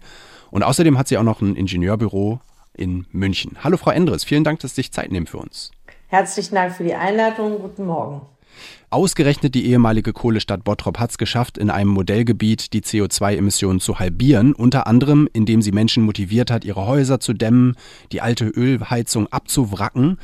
Und 0.51 0.65
außerdem 0.65 0.99
hat 0.99 1.09
sie 1.09 1.17
auch 1.17 1.23
noch 1.23 1.41
ein 1.41 1.57
Ingenieurbüro 1.57 2.41
in 2.75 3.07
München. 3.11 3.57
Hallo 3.65 3.79
Frau 3.79 3.91
Endres, 3.91 4.25
vielen 4.25 4.45
Dank, 4.45 4.61
dass 4.61 4.73
Sie 4.73 4.83
sich 4.83 4.93
Zeit 4.93 5.13
nehmen 5.13 5.27
für 5.27 5.39
uns. 5.39 5.71
Herzlichen 6.09 6.57
Dank 6.57 6.75
für 6.75 6.85
die 6.85 6.95
Einladung. 6.95 7.59
Guten 7.61 7.87
Morgen. 7.87 8.23
Ausgerechnet 8.91 9.55
die 9.55 9.67
ehemalige 9.67 10.13
Kohlestadt 10.13 10.65
Bottrop 10.65 10.99
hat 10.99 11.11
es 11.11 11.19
geschafft, 11.19 11.57
in 11.57 11.71
einem 11.71 11.91
Modellgebiet 11.91 12.73
die 12.73 12.83
CO2-Emissionen 12.83 13.81
zu 13.81 13.99
halbieren, 13.99 14.53
unter 14.53 14.87
anderem 14.87 15.29
indem 15.33 15.63
sie 15.63 15.73
Menschen 15.73 16.03
motiviert 16.03 16.51
hat, 16.51 16.65
ihre 16.65 16.87
Häuser 16.87 17.19
zu 17.19 17.33
dämmen, 17.33 17.77
die 18.13 18.21
alte 18.21 18.47
Ölheizung 18.47 19.29
abzuwracken. 19.29 20.19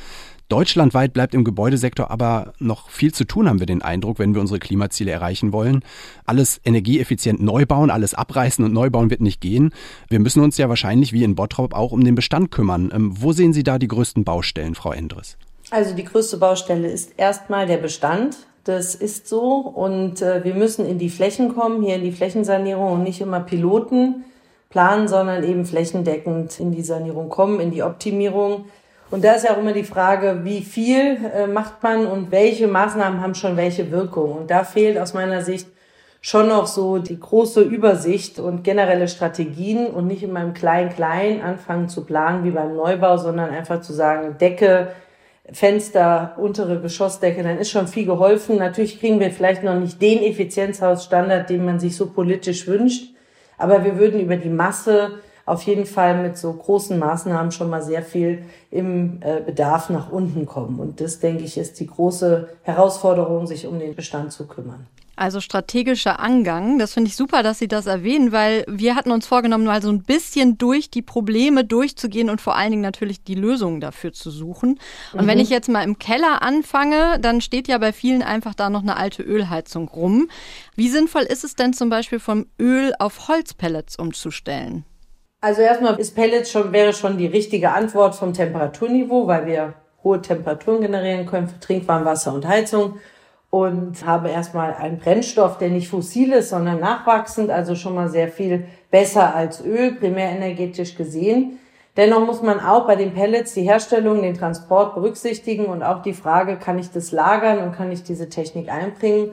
Deutschlandweit 0.49 1.13
bleibt 1.13 1.35
im 1.35 1.43
Gebäudesektor 1.43 2.09
aber 2.09 2.53
noch 2.57 2.89
viel 2.89 3.13
zu 3.13 3.23
tun, 3.23 3.47
haben 3.47 3.59
wir 3.59 3.67
den 3.67 3.83
Eindruck, 3.83 4.17
wenn 4.17 4.33
wir 4.33 4.41
unsere 4.41 4.59
Klimaziele 4.59 5.11
erreichen 5.11 5.53
wollen. 5.53 5.81
Alles 6.25 6.59
energieeffizient 6.65 7.39
neu 7.39 7.67
bauen, 7.67 7.91
alles 7.91 8.15
abreißen 8.15 8.65
und 8.65 8.73
neu 8.73 8.89
bauen 8.89 9.11
wird 9.11 9.21
nicht 9.21 9.41
gehen. 9.41 9.71
Wir 10.09 10.19
müssen 10.19 10.43
uns 10.43 10.57
ja 10.57 10.67
wahrscheinlich 10.67 11.13
wie 11.13 11.23
in 11.23 11.35
Bottrop 11.35 11.75
auch 11.75 11.91
um 11.91 12.03
den 12.03 12.15
Bestand 12.15 12.49
kümmern. 12.49 12.89
Ähm, 12.91 13.13
wo 13.21 13.31
sehen 13.31 13.53
Sie 13.53 13.63
da 13.63 13.77
die 13.77 13.87
größten 13.87 14.23
Baustellen, 14.23 14.73
Frau 14.73 14.91
Endres? 14.91 15.37
Also 15.71 15.93
die 15.95 16.03
größte 16.03 16.37
Baustelle 16.37 16.87
ist 16.87 17.13
erstmal 17.17 17.67
der 17.67 17.77
Bestand. 17.77 18.37
Das 18.63 18.95
ist 18.95 19.27
so 19.27 19.57
und 19.57 20.21
äh, 20.21 20.43
wir 20.43 20.55
müssen 20.55 20.85
in 20.85 20.97
die 20.97 21.09
Flächen 21.09 21.55
kommen, 21.55 21.81
hier 21.81 21.95
in 21.95 22.03
die 22.03 22.11
Flächensanierung 22.11 22.93
und 22.93 23.03
nicht 23.03 23.21
immer 23.21 23.39
Piloten 23.39 24.25
planen, 24.69 25.07
sondern 25.07 25.43
eben 25.43 25.65
flächendeckend 25.65 26.59
in 26.59 26.71
die 26.71 26.81
Sanierung 26.81 27.29
kommen, 27.29 27.59
in 27.59 27.71
die 27.71 27.83
Optimierung. 27.83 28.65
Und 29.11 29.23
da 29.23 29.33
ist 29.33 29.45
ja 29.45 29.53
auch 29.53 29.57
immer 29.57 29.73
die 29.73 29.83
Frage, 29.83 30.41
wie 30.43 30.61
viel 30.61 31.17
äh, 31.33 31.47
macht 31.47 31.81
man 31.81 32.05
und 32.05 32.31
welche 32.31 32.67
Maßnahmen 32.67 33.21
haben 33.21 33.35
schon 33.35 33.57
welche 33.57 33.91
Wirkung. 33.91 34.33
Und 34.33 34.51
da 34.51 34.63
fehlt 34.63 34.97
aus 34.97 35.13
meiner 35.13 35.41
Sicht 35.41 35.67
schon 36.21 36.49
noch 36.49 36.67
so 36.67 36.97
die 36.97 37.19
große 37.19 37.61
Übersicht 37.61 38.39
und 38.39 38.63
generelle 38.63 39.07
Strategien 39.07 39.87
und 39.87 40.07
nicht 40.07 40.21
in 40.21 40.33
meinem 40.33 40.53
Klein-Klein 40.53 41.41
anfangen 41.41 41.89
zu 41.89 42.05
planen 42.05 42.43
wie 42.43 42.51
beim 42.51 42.75
Neubau, 42.75 43.17
sondern 43.17 43.51
einfach 43.51 43.81
zu 43.81 43.93
sagen, 43.93 44.37
Decke, 44.39 44.89
Fenster, 45.51 46.35
untere 46.37 46.79
Geschossdecke, 46.79 47.43
dann 47.43 47.57
ist 47.57 47.71
schon 47.71 47.87
viel 47.87 48.05
geholfen. 48.05 48.57
Natürlich 48.57 48.99
kriegen 48.99 49.19
wir 49.19 49.31
vielleicht 49.31 49.63
noch 49.63 49.79
nicht 49.79 50.01
den 50.01 50.21
Effizienzhausstandard, 50.23 51.49
den 51.49 51.65
man 51.65 51.79
sich 51.79 51.95
so 51.95 52.07
politisch 52.07 52.67
wünscht, 52.67 53.13
aber 53.57 53.83
wir 53.83 53.97
würden 53.97 54.19
über 54.19 54.37
die 54.37 54.49
Masse 54.49 55.19
auf 55.45 55.63
jeden 55.63 55.87
Fall 55.87 56.21
mit 56.21 56.37
so 56.37 56.53
großen 56.53 56.99
Maßnahmen 56.99 57.51
schon 57.51 57.71
mal 57.71 57.81
sehr 57.81 58.03
viel 58.03 58.43
im 58.69 59.19
äh, 59.21 59.41
Bedarf 59.41 59.89
nach 59.89 60.11
unten 60.11 60.45
kommen. 60.45 60.79
Und 60.79 61.01
das, 61.01 61.19
denke 61.19 61.43
ich, 61.43 61.57
ist 61.57 61.79
die 61.79 61.87
große 61.87 62.49
Herausforderung, 62.61 63.47
sich 63.47 63.65
um 63.65 63.79
den 63.79 63.95
Bestand 63.95 64.31
zu 64.31 64.47
kümmern. 64.47 64.85
Also 65.19 65.41
strategischer 65.41 66.21
Angang, 66.21 66.79
das 66.79 66.93
finde 66.93 67.09
ich 67.09 67.17
super, 67.17 67.43
dass 67.43 67.59
Sie 67.59 67.67
das 67.67 67.87
erwähnen, 67.87 68.31
weil 68.31 68.63
wir 68.69 68.95
hatten 68.95 69.11
uns 69.11 69.27
vorgenommen, 69.27 69.65
mal 69.65 69.81
so 69.81 69.89
ein 69.89 70.01
bisschen 70.01 70.57
durch 70.57 70.89
die 70.89 71.01
Probleme 71.01 71.65
durchzugehen 71.65 72.29
und 72.29 72.39
vor 72.39 72.55
allen 72.55 72.71
Dingen 72.71 72.81
natürlich 72.81 73.21
die 73.21 73.35
Lösungen 73.35 73.81
dafür 73.81 74.13
zu 74.13 74.31
suchen. 74.31 74.79
Und 75.11 75.23
mhm. 75.23 75.27
wenn 75.27 75.39
ich 75.39 75.49
jetzt 75.49 75.67
mal 75.67 75.83
im 75.83 75.99
Keller 75.99 76.41
anfange, 76.41 77.19
dann 77.19 77.41
steht 77.41 77.67
ja 77.67 77.77
bei 77.79 77.91
vielen 77.91 78.23
einfach 78.23 78.55
da 78.55 78.69
noch 78.69 78.81
eine 78.81 78.95
alte 78.95 79.21
Ölheizung 79.21 79.89
rum. 79.89 80.29
Wie 80.75 80.87
sinnvoll 80.87 81.23
ist 81.23 81.43
es 81.43 81.53
denn 81.53 81.73
zum 81.73 81.89
Beispiel 81.89 82.21
vom 82.21 82.45
Öl 82.57 82.93
auf 82.97 83.27
Holzpellets 83.27 83.97
umzustellen? 83.97 84.85
Also 85.41 85.61
erstmal 85.61 85.99
ist 85.99 86.15
Pellets 86.15 86.49
schon, 86.49 86.71
wäre 86.71 86.93
schon 86.93 87.17
die 87.17 87.27
richtige 87.27 87.73
Antwort 87.73 88.15
vom 88.15 88.33
Temperaturniveau, 88.33 89.27
weil 89.27 89.47
wir 89.47 89.73
hohe 90.01 90.21
Temperaturen 90.21 90.79
generieren 90.79 91.25
können 91.25 91.49
für 91.49 91.59
Trinkwasser 91.59 92.33
und 92.33 92.47
Heizung 92.47 92.99
und 93.49 94.05
habe 94.05 94.29
erstmal 94.29 94.73
einen 94.75 94.99
Brennstoff, 94.99 95.57
der 95.57 95.69
nicht 95.69 95.89
fossil 95.89 96.33
ist, 96.33 96.49
sondern 96.49 96.79
nachwachsend, 96.79 97.49
also 97.49 97.75
schon 97.75 97.95
mal 97.95 98.09
sehr 98.09 98.27
viel 98.27 98.65
besser 98.91 99.35
als 99.35 99.63
Öl, 99.65 99.93
primärenergetisch 99.93 100.95
gesehen. 100.95 101.59
Dennoch 101.97 102.25
muss 102.25 102.41
man 102.43 102.59
auch 102.59 102.85
bei 102.85 102.95
den 102.95 103.13
Pellets 103.13 103.55
die 103.55 103.63
Herstellung, 103.63 104.21
den 104.21 104.35
Transport 104.35 104.93
berücksichtigen 104.93 105.65
und 105.65 105.83
auch 105.83 106.01
die 106.03 106.13
Frage, 106.13 106.57
kann 106.57 106.77
ich 106.77 106.91
das 106.91 107.11
lagern 107.11 107.59
und 107.59 107.75
kann 107.75 107.91
ich 107.91 108.03
diese 108.03 108.29
Technik 108.29 108.71
einbringen? 108.71 109.31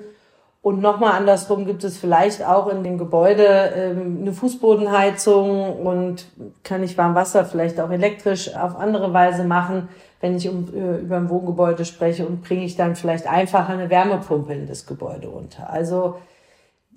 Und 0.62 0.81
nochmal 0.81 1.12
andersrum 1.12 1.64
gibt 1.64 1.85
es 1.85 1.96
vielleicht 1.96 2.44
auch 2.44 2.66
in 2.66 2.83
dem 2.83 2.98
Gebäude 2.98 3.72
ähm, 3.76 4.18
eine 4.22 4.33
Fußbodenheizung 4.33 5.87
und 5.87 6.26
kann 6.64 6.83
ich 6.83 6.98
Warmwasser 6.98 7.44
vielleicht 7.44 7.79
auch 7.79 7.90
elektrisch 7.90 8.52
auf 8.57 8.76
andere 8.76 9.12
Weise 9.12 9.44
machen 9.44 9.88
wenn 10.20 10.37
ich 10.37 10.48
um, 10.48 10.68
äh, 10.74 10.98
über 10.98 11.16
ein 11.16 11.29
Wohngebäude 11.29 11.85
spreche 11.85 12.26
und 12.26 12.42
bringe 12.42 12.64
ich 12.64 12.76
dann 12.76 12.96
vielleicht 12.96 13.26
einfacher 13.26 13.72
eine 13.72 13.90
Wärmepumpe 13.90 14.55
in 14.55 14.66
das 14.66 14.87
Gebäude 14.87 15.29
unter. 15.29 15.70
Also 15.70 16.16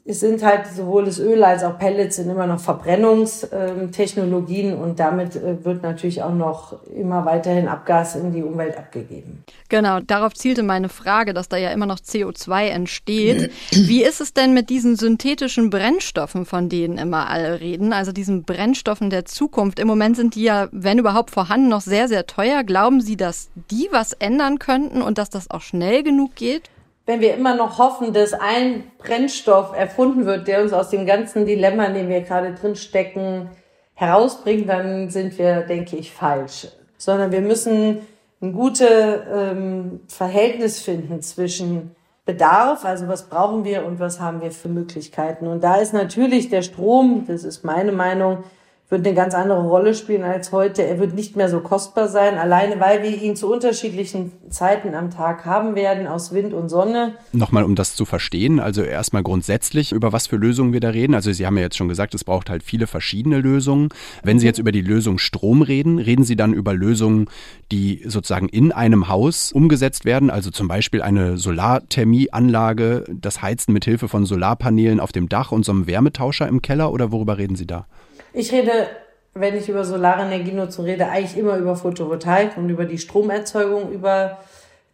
es 0.10 0.20
sind 0.22 0.44
halt 0.44 0.66
sowohl 0.66 1.06
das 1.06 1.20
Öl 1.20 1.44
als 1.44 1.64
auch 1.64 1.78
Pellets 1.78 2.16
sind 2.16 2.32
immer 2.32 2.48
noch 2.48 2.60
Verbrennungstechnologien 2.60 4.74
und 4.74 5.00
damit 5.00 5.36
äh, 5.36 5.64
wird 5.64 5.84
natürlich 5.84 6.24
auch 6.24 6.34
noch 6.34 6.84
immer 6.88 7.26
weiterhin 7.26 7.68
Abgas 7.68 8.16
in 8.16 8.34
die 8.34 8.42
Umwelt 8.42 8.76
abgegeben. 8.76 9.44
Genau, 9.70 10.00
darauf 10.00 10.34
zielte 10.34 10.64
meine 10.64 10.90
Frage, 10.90 11.36
dass 11.36 11.48
da 11.48 11.58
ja 11.58 11.70
immer 11.70 11.86
noch 11.86 12.00
CO2 12.00 12.70
entsteht. 12.70 13.52
Wie 13.72 14.04
ist 14.04 14.20
es 14.20 14.34
denn 14.34 14.56
mit 14.56 14.72
diesen 14.72 14.96
synthetischen 14.96 15.70
Brennstoffen, 15.70 16.48
von 16.48 16.70
denen 16.70 16.98
immer 16.98 17.30
alle 17.30 17.62
reden, 17.62 17.94
also 17.94 18.12
diesen 18.12 18.46
Brennstoffen 18.46 19.12
der 19.12 19.26
Zukunft? 19.26 19.78
Im 19.78 19.88
Moment 19.88 20.16
sind 20.16 20.34
die 20.34 20.42
ja, 20.42 20.70
wenn 20.72 20.98
überhaupt 20.98 21.30
vorhanden, 21.30 21.70
noch 21.70 21.82
sehr, 21.82 22.08
sehr 22.08 22.26
teuer. 22.26 22.64
Glauben 22.64 23.02
Sie, 23.02 23.16
dass 23.16 23.52
die 23.70 23.90
was 23.92 24.14
ändern 24.14 24.58
könnten 24.58 25.04
und 25.04 25.20
dass 25.20 25.30
das 25.30 25.52
auch 25.52 25.62
schnell 25.62 26.02
genug 26.02 26.34
geht? 26.34 26.72
Wenn 27.10 27.22
wir 27.22 27.34
immer 27.34 27.56
noch 27.56 27.80
hoffen, 27.80 28.14
dass 28.14 28.34
ein 28.34 28.84
Brennstoff 29.00 29.76
erfunden 29.76 30.28
wird, 30.28 30.48
der 30.48 30.62
uns 30.62 30.74
aus 30.74 30.92
dem 30.92 31.08
ganzen 31.08 31.48
Dilemma, 31.48 31.86
in 31.86 31.96
dem 31.96 32.08
wir 32.08 32.22
gerade 32.22 32.54
drin 32.54 32.76
stecken, 32.76 33.50
herausbringt, 33.96 34.70
dann 34.70 35.10
sind 35.10 35.40
wir, 35.40 35.62
denke 35.62 35.96
ich, 35.96 36.12
falsch. 36.12 36.68
Sondern 37.00 37.32
wir 37.32 37.42
müssen 37.42 38.02
ein 38.44 38.54
gutes 38.54 38.88
ähm, 39.34 40.02
Verhältnis 40.08 40.82
finden 40.82 41.24
zwischen 41.24 41.96
Bedarf, 42.28 42.86
also 42.86 43.08
was 43.08 43.28
brauchen 43.28 43.64
wir 43.64 43.88
und 43.88 44.00
was 44.00 44.20
haben 44.20 44.44
wir 44.44 44.52
für 44.52 44.70
Möglichkeiten. 44.70 45.48
Und 45.48 45.64
da 45.64 45.78
ist 45.78 45.96
natürlich 45.96 46.50
der 46.50 46.62
Strom, 46.62 47.26
das 47.28 47.44
ist 47.44 47.64
meine 47.64 47.92
Meinung, 47.92 48.44
wird 48.90 49.06
eine 49.06 49.16
ganz 49.16 49.36
andere 49.36 49.62
Rolle 49.62 49.94
spielen 49.94 50.24
als 50.24 50.52
heute. 50.52 50.84
Er 50.84 51.00
wird 51.00 51.14
nicht 51.14 51.36
mehr 51.36 51.48
so 51.48 51.60
kostbar 51.60 52.08
sein, 52.08 52.40
alleine 52.40 52.80
weil 52.80 53.04
wir 53.04 53.22
ihn 53.22 53.36
zu 53.36 53.52
unterschiedlichen 53.52 54.32
Zeiten 54.50 54.96
am 54.96 55.12
Tag 55.12 55.46
haben 55.46 55.76
werden, 55.76 56.08
aus 56.08 56.34
Wind 56.34 56.54
und 56.54 56.70
Sonne. 56.70 57.14
Nochmal, 57.32 57.64
um 57.64 57.76
das 57.76 57.96
zu 57.96 58.06
verstehen, 58.06 58.60
also 58.60 58.82
erstmal 58.82 59.22
grundsätzlich, 59.22 59.92
über 59.92 60.12
was 60.12 60.26
für 60.26 60.38
Lösungen 60.38 60.74
wir 60.74 60.80
da 60.80 60.90
reden. 60.90 61.14
Also 61.14 61.32
Sie 61.32 61.46
haben 61.46 61.56
ja 61.58 61.64
jetzt 61.64 61.78
schon 61.78 61.88
gesagt, 61.88 62.16
es 62.16 62.24
braucht 62.24 62.50
halt 62.50 62.64
viele 62.64 62.88
verschiedene 62.88 63.40
Lösungen. 63.40 63.90
Wenn 64.24 64.40
Sie 64.40 64.48
jetzt 64.48 64.60
über 64.60 64.72
die 64.72 64.82
Lösung 64.82 65.20
Strom 65.20 65.62
reden, 65.62 66.00
reden 66.00 66.24
Sie 66.24 66.36
dann 66.36 66.54
über 66.54 66.74
Lösungen, 66.74 67.28
die 67.72 68.02
sozusagen 68.08 68.50
in 68.50 68.72
einem 68.72 69.08
Haus 69.08 69.52
umgesetzt 69.52 70.04
werden, 70.04 70.32
also 70.32 70.50
zum 70.50 70.68
Beispiel 70.68 71.04
eine 71.04 71.38
Solarthermieanlage, 71.38 73.04
das 73.14 73.44
Heizen 73.44 73.72
mit 73.72 73.86
Hilfe 73.86 74.08
von 74.08 74.26
Solarpanelen 74.26 75.00
auf 75.00 75.12
dem 75.12 75.30
Dach 75.30 75.52
und 75.52 75.64
so 75.64 75.72
einem 75.72 75.86
Wärmetauscher 75.86 76.48
im 76.48 76.64
Keller 76.64 76.92
oder 76.92 77.12
worüber 77.12 77.38
reden 77.38 77.56
Sie 77.56 77.68
da? 77.68 77.86
Ich 78.34 78.52
rede, 78.52 78.88
wenn 79.34 79.56
ich 79.56 79.70
über 79.70 79.84
Solarenergienutzung 79.84 80.86
rede, 80.86 81.08
eigentlich 81.08 81.38
immer 81.38 81.58
über 81.58 81.76
Photovoltaik 81.76 82.58
und 82.58 82.70
über 82.70 82.86
die 82.86 82.98
Stromerzeugung, 82.98 83.92
über 83.92 84.38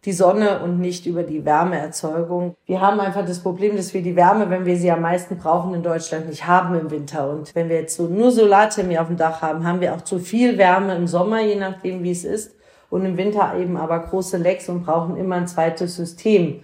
die 0.06 0.12
Sonne 0.12 0.60
und 0.60 0.78
nicht 0.78 1.04
über 1.06 1.24
die 1.24 1.44
Wärmeerzeugung. 1.44 2.54
Wir 2.64 2.80
haben 2.80 3.00
einfach 3.00 3.26
das 3.26 3.40
Problem, 3.40 3.76
dass 3.76 3.92
wir 3.92 4.02
die 4.02 4.14
Wärme, 4.14 4.48
wenn 4.48 4.64
wir 4.64 4.76
sie 4.76 4.90
am 4.90 5.02
meisten 5.02 5.36
brauchen, 5.36 5.74
in 5.74 5.82
Deutschland 5.82 6.28
nicht 6.28 6.46
haben 6.46 6.78
im 6.78 6.90
Winter. 6.90 7.28
Und 7.28 7.52
wenn 7.54 7.68
wir 7.68 7.80
jetzt 7.80 7.96
so 7.96 8.04
nur 8.04 8.30
Solarthermie 8.30 8.98
auf 8.98 9.08
dem 9.08 9.16
Dach 9.16 9.42
haben, 9.42 9.66
haben 9.66 9.80
wir 9.80 9.94
auch 9.94 10.02
zu 10.02 10.20
viel 10.20 10.58
Wärme 10.58 10.94
im 10.94 11.08
Sommer, 11.08 11.40
je 11.40 11.56
nachdem 11.56 12.04
wie 12.04 12.12
es 12.12 12.24
ist. 12.24 12.54
Und 12.88 13.04
im 13.04 13.16
Winter 13.16 13.54
eben 13.58 13.76
aber 13.76 13.98
große 13.98 14.36
Lecks 14.36 14.68
und 14.68 14.84
brauchen 14.84 15.16
immer 15.16 15.36
ein 15.36 15.48
zweites 15.48 15.96
System. 15.96 16.62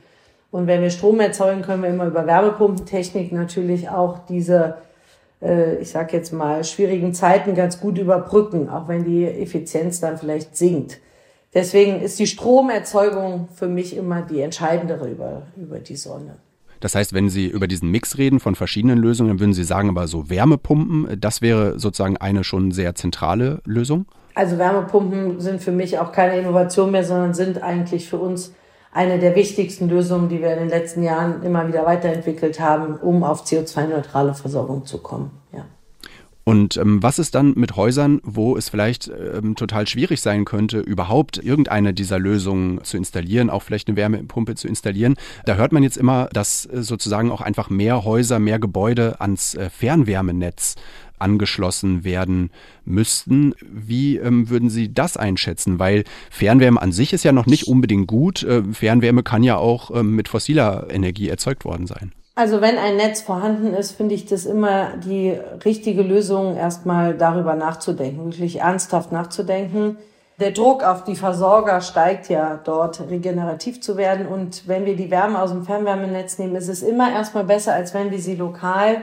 Und 0.52 0.68
wenn 0.68 0.80
wir 0.80 0.90
Strom 0.90 1.18
erzeugen, 1.18 1.62
können 1.62 1.82
wir 1.82 1.90
immer 1.90 2.06
über 2.06 2.26
Wärmepumpentechnik 2.26 3.32
natürlich 3.32 3.88
auch 3.88 4.20
diese 4.28 4.76
äh, 5.42 5.76
ich 5.76 5.90
sage 5.90 6.16
jetzt 6.16 6.33
mal, 6.33 6.64
schwierigen 6.64 7.14
Zeiten 7.14 7.55
ganz 7.55 7.81
gut 7.81 7.98
überbrücken, 7.98 8.68
auch 8.68 8.88
wenn 8.88 9.05
die 9.05 9.24
Effizienz 9.26 10.00
dann 10.00 10.16
vielleicht 10.16 10.57
sinkt. 10.57 10.98
Deswegen 11.55 12.00
ist 12.00 12.18
die 12.18 12.26
Stromerzeugung 12.26 13.48
für 13.55 13.68
mich 13.68 13.96
immer 13.96 14.22
die 14.22 14.40
entscheidendere 14.40 15.11
über, 15.11 15.42
über 15.57 15.78
die 15.78 15.96
Sonne. 15.96 16.37
Das 16.81 16.94
heißt, 16.94 17.12
wenn 17.12 17.28
Sie 17.28 17.46
über 17.46 17.68
diesen 17.68 17.90
Mix 17.90 18.18
reden 18.18 18.40
von 18.40 18.57
verschiedenen 18.57 18.98
Lösungen, 18.98 19.28
dann 19.31 19.40
würden 19.40 19.52
Sie 19.52 19.62
sagen, 19.62 19.88
aber 19.88 20.09
so 20.09 20.31
Wärmepumpen, 20.31 21.20
das 21.20 21.40
wäre 21.40 21.78
sozusagen 21.78 22.16
eine 22.16 22.42
schon 22.42 22.72
sehr 22.72 22.94
zentrale 22.96 23.61
Lösung? 23.64 24.07
Also 24.35 24.59
Wärmepumpen 24.59 25.40
sind 25.40 25.62
für 25.62 25.70
mich 25.70 25.98
auch 25.98 26.11
keine 26.11 26.38
Innovation 26.38 26.90
mehr, 26.90 27.05
sondern 27.05 27.35
sind 27.35 27.62
eigentlich 27.62 28.09
für 28.09 28.16
uns 28.16 28.52
eine 28.92 29.18
der 29.18 29.35
wichtigsten 29.35 29.88
Lösungen, 29.88 30.28
die 30.28 30.40
wir 30.40 30.52
in 30.52 30.61
den 30.61 30.68
letzten 30.68 31.02
Jahren 31.02 31.42
immer 31.42 31.66
wieder 31.66 31.87
weiterentwickelt 31.87 32.61
haben, 32.61 32.96
um 32.96 33.24
auf 33.24 33.44
CO2-neutrale 33.44 34.35
Versorgung 34.35 34.85
zu 34.85 34.98
kommen. 34.98 35.31
Ja. 35.52 35.64
Und 36.44 36.76
ähm, 36.76 37.02
was 37.02 37.18
ist 37.18 37.35
dann 37.35 37.55
mit 37.57 37.76
Häusern, 37.76 38.20
wo 38.24 38.57
es 38.57 38.68
vielleicht 38.68 39.09
ähm, 39.09 39.55
total 39.55 39.87
schwierig 39.87 40.20
sein 40.20 40.44
könnte, 40.44 40.81
überhaupt 40.81 41.38
irgendeine 41.38 41.94
dieser 41.94 42.18
Lösungen 42.18 42.83
zu 42.83 42.96
installieren, 42.96 43.48
auch 43.48 43.62
vielleicht 43.62 43.88
eine 43.88 43.96
Wärmepumpe 43.96 44.57
zu 44.57 44.66
installieren? 44.66 45.14
Da 45.46 45.55
hört 45.55 45.72
man 45.72 45.85
jetzt 45.85 45.96
immer, 45.96 46.28
dass 46.33 46.66
äh, 46.66 46.83
sozusagen 46.83 47.31
auch 47.31 47.40
einfach 47.40 47.70
mehr 47.70 48.05
Häuser, 48.05 48.40
mehr 48.40 48.59
Gebäude 48.59 49.20
ans 49.20 49.55
äh, 49.55 49.70
Fernwärmenetz 49.70 50.74
angeschlossen 51.22 52.04
werden 52.04 52.50
müssten. 52.85 53.54
Wie 53.61 54.18
ähm, 54.18 54.50
würden 54.50 54.68
Sie 54.68 54.92
das 54.92 55.16
einschätzen? 55.16 55.78
Weil 55.78 56.04
Fernwärme 56.30 56.82
an 56.82 56.92
sich 56.92 57.12
ist 57.12 57.24
ja 57.24 57.32
noch 57.32 57.46
nicht 57.46 57.68
unbedingt 57.68 58.08
gut. 58.08 58.42
Äh, 58.42 58.62
Fernwärme 58.72 59.22
kann 59.22 59.42
ja 59.42 59.56
auch 59.56 59.90
ähm, 59.94 60.14
mit 60.14 60.28
fossiler 60.28 60.88
Energie 60.90 61.28
erzeugt 61.28 61.64
worden 61.64 61.87
sein. 61.87 62.12
Also 62.35 62.62
wenn 62.62 62.78
ein 62.78 62.96
Netz 62.96 63.20
vorhanden 63.20 63.74
ist, 63.74 63.92
finde 63.92 64.14
ich 64.14 64.24
das 64.24 64.46
immer 64.46 64.96
die 64.96 65.38
richtige 65.64 66.02
Lösung, 66.02 66.56
erstmal 66.56 67.14
darüber 67.14 67.54
nachzudenken, 67.54 68.24
wirklich 68.24 68.61
ernsthaft 68.61 69.12
nachzudenken. 69.12 69.98
Der 70.40 70.50
Druck 70.50 70.82
auf 70.82 71.04
die 71.04 71.14
Versorger 71.14 71.82
steigt 71.82 72.30
ja 72.30 72.58
dort, 72.64 73.02
regenerativ 73.11 73.82
zu 73.82 73.98
werden. 73.98 74.26
Und 74.26 74.66
wenn 74.66 74.87
wir 74.87 74.96
die 74.96 75.11
Wärme 75.11 75.40
aus 75.40 75.50
dem 75.50 75.64
Fernwärmenetz 75.64 76.38
nehmen, 76.38 76.56
ist 76.56 76.68
es 76.68 76.82
immer 76.82 77.12
erstmal 77.12 77.44
besser, 77.44 77.74
als 77.74 77.92
wenn 77.92 78.11
wir 78.11 78.18
sie 78.18 78.35
lokal 78.35 79.02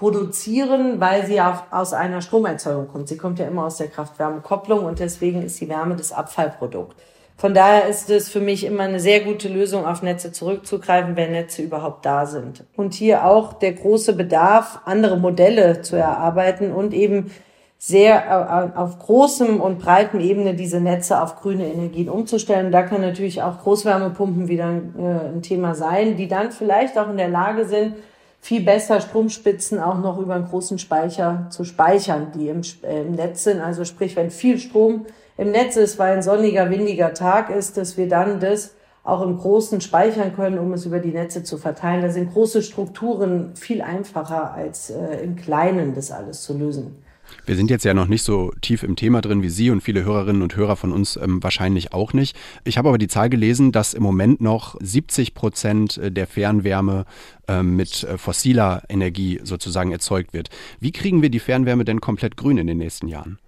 produzieren, 0.00 0.98
weil 0.98 1.26
sie 1.26 1.42
auf, 1.42 1.64
aus 1.70 1.92
einer 1.92 2.22
Stromerzeugung 2.22 2.88
kommt. 2.88 3.06
Sie 3.06 3.18
kommt 3.18 3.38
ja 3.38 3.46
immer 3.46 3.66
aus 3.66 3.76
der 3.76 3.88
Kraft-Wärme-Kopplung 3.88 4.86
und 4.86 4.98
deswegen 4.98 5.42
ist 5.42 5.60
die 5.60 5.68
Wärme 5.68 5.94
das 5.94 6.10
Abfallprodukt. 6.10 6.96
Von 7.36 7.52
daher 7.52 7.86
ist 7.86 8.08
es 8.08 8.30
für 8.30 8.40
mich 8.40 8.64
immer 8.64 8.84
eine 8.84 8.98
sehr 8.98 9.20
gute 9.20 9.48
Lösung, 9.48 9.84
auf 9.84 10.00
Netze 10.00 10.32
zurückzugreifen, 10.32 11.16
wenn 11.16 11.32
Netze 11.32 11.60
überhaupt 11.60 12.06
da 12.06 12.24
sind. 12.24 12.64
Und 12.76 12.94
hier 12.94 13.26
auch 13.26 13.52
der 13.52 13.74
große 13.74 14.14
Bedarf, 14.14 14.80
andere 14.86 15.18
Modelle 15.18 15.82
zu 15.82 15.96
erarbeiten 15.96 16.72
und 16.72 16.94
eben 16.94 17.30
sehr 17.76 18.72
auf 18.78 18.98
großem 19.00 19.60
und 19.60 19.80
breitem 19.80 20.20
Ebene 20.20 20.54
diese 20.54 20.80
Netze 20.80 21.22
auf 21.22 21.36
grüne 21.36 21.66
Energien 21.66 22.08
umzustellen. 22.08 22.72
Da 22.72 22.84
kann 22.84 23.02
natürlich 23.02 23.42
auch 23.42 23.58
Großwärmepumpen 23.58 24.48
wieder 24.48 24.70
äh, 24.98 25.34
ein 25.34 25.42
Thema 25.42 25.74
sein, 25.74 26.16
die 26.16 26.28
dann 26.28 26.52
vielleicht 26.52 26.98
auch 26.98 27.10
in 27.10 27.18
der 27.18 27.28
Lage 27.28 27.66
sind, 27.66 27.96
viel 28.40 28.62
besser 28.62 29.00
Stromspitzen 29.00 29.78
auch 29.78 29.98
noch 29.98 30.18
über 30.18 30.34
einen 30.34 30.48
großen 30.48 30.78
Speicher 30.78 31.46
zu 31.50 31.64
speichern, 31.64 32.32
die 32.34 32.48
im, 32.48 32.62
äh, 32.82 33.02
im 33.02 33.12
Netz 33.12 33.44
sind. 33.44 33.60
Also 33.60 33.84
sprich, 33.84 34.16
wenn 34.16 34.30
viel 34.30 34.58
Strom 34.58 35.06
im 35.36 35.50
Netz 35.52 35.76
ist, 35.76 35.98
weil 35.98 36.14
ein 36.14 36.22
sonniger, 36.22 36.70
windiger 36.70 37.14
Tag 37.14 37.50
ist, 37.50 37.76
dass 37.76 37.96
wir 37.96 38.08
dann 38.08 38.40
das 38.40 38.74
auch 39.02 39.22
im 39.22 39.38
Großen 39.38 39.80
speichern 39.80 40.34
können, 40.34 40.58
um 40.58 40.72
es 40.72 40.84
über 40.84 40.98
die 40.98 41.12
Netze 41.12 41.42
zu 41.42 41.58
verteilen. 41.58 42.02
Da 42.02 42.10
sind 42.10 42.32
große 42.32 42.62
Strukturen 42.62 43.56
viel 43.56 43.82
einfacher 43.82 44.52
als 44.52 44.90
äh, 44.90 45.22
im 45.22 45.36
Kleinen 45.36 45.94
das 45.94 46.10
alles 46.10 46.42
zu 46.42 46.56
lösen. 46.56 47.02
Wir 47.46 47.56
sind 47.56 47.70
jetzt 47.70 47.84
ja 47.84 47.94
noch 47.94 48.06
nicht 48.06 48.22
so 48.22 48.52
tief 48.60 48.82
im 48.82 48.96
Thema 48.96 49.20
drin 49.20 49.42
wie 49.42 49.48
Sie 49.48 49.70
und 49.70 49.80
viele 49.80 50.04
Hörerinnen 50.04 50.42
und 50.42 50.56
Hörer 50.56 50.76
von 50.76 50.92
uns 50.92 51.16
ähm, 51.16 51.42
wahrscheinlich 51.42 51.92
auch 51.92 52.12
nicht. 52.12 52.36
Ich 52.64 52.78
habe 52.78 52.88
aber 52.88 52.98
die 52.98 53.08
Zahl 53.08 53.30
gelesen, 53.30 53.72
dass 53.72 53.94
im 53.94 54.02
Moment 54.02 54.40
noch 54.40 54.76
70 54.80 55.34
Prozent 55.34 56.00
der 56.02 56.26
Fernwärme 56.26 57.04
äh, 57.48 57.62
mit 57.62 58.06
fossiler 58.16 58.82
Energie 58.88 59.40
sozusagen 59.42 59.92
erzeugt 59.92 60.32
wird. 60.32 60.50
Wie 60.80 60.92
kriegen 60.92 61.22
wir 61.22 61.30
die 61.30 61.40
Fernwärme 61.40 61.84
denn 61.84 62.00
komplett 62.00 62.36
grün 62.36 62.58
in 62.58 62.66
den 62.66 62.78
nächsten 62.78 63.08
Jahren? 63.08 63.38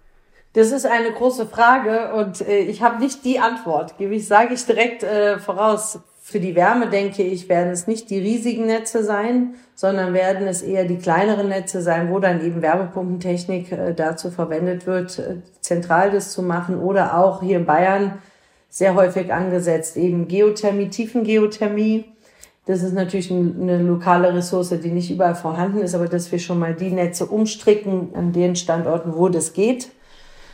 Das 0.55 0.71
ist 0.71 0.85
eine 0.85 1.11
große 1.13 1.47
Frage 1.47 2.13
und 2.15 2.43
äh, 2.43 2.59
ich 2.59 2.83
habe 2.83 3.01
nicht 3.01 3.25
die 3.25 3.39
Antwort. 3.39 3.97
Gebe 3.97 4.15
ich, 4.15 4.27
sage 4.27 4.55
ich 4.55 4.65
direkt 4.65 5.03
äh, 5.03 5.39
voraus. 5.39 6.01
Für 6.33 6.41
die 6.41 6.55
Wärme, 6.55 6.89
denke 6.89 7.23
ich, 7.23 7.51
werden 7.51 7.75
es 7.75 7.87
nicht 7.87 8.09
die 8.09 8.19
riesigen 8.19 8.65
Netze 8.65 9.05
sein, 9.05 9.53
sondern 9.75 10.15
werden 10.15 10.47
es 10.47 10.63
eher 10.63 10.87
die 10.87 10.97
kleineren 10.97 11.51
Netze 11.51 11.83
sein, 11.83 12.11
wo 12.11 12.21
dann 12.21 12.43
eben 12.43 12.63
Wärmepumpentechnik 12.63 13.71
äh, 13.71 13.93
dazu 13.93 14.31
verwendet 14.31 14.87
wird, 14.87 15.19
äh, 15.19 15.43
zentral 15.61 16.11
das 16.11 16.33
zu 16.33 16.43
machen 16.43 16.81
oder 16.81 17.19
auch 17.19 17.43
hier 17.43 17.59
in 17.59 17.67
Bayern 17.67 18.13
sehr 18.71 18.95
häufig 18.95 19.31
angesetzt, 19.31 19.99
eben 19.99 20.27
Geothermie, 20.27 20.89
Tiefengeothermie. 20.89 22.07
Das 22.65 22.83
ist 22.83 22.95
natürlich 22.95 23.31
eine 23.31 23.83
lokale 23.83 24.33
Ressource, 24.33 24.71
die 24.71 24.91
nicht 24.91 25.11
überall 25.11 25.35
vorhanden 25.35 25.83
ist, 25.83 25.95
aber 25.95 26.09
dass 26.09 26.33
wir 26.33 26.39
schon 26.39 26.59
mal 26.59 26.73
die 26.73 26.93
Netze 26.93 27.27
umstricken 27.27 28.15
an 28.15 28.33
den 28.33 28.57
Standorten, 28.57 29.13
wo 29.15 29.29
das 29.29 29.53
geht 29.53 29.91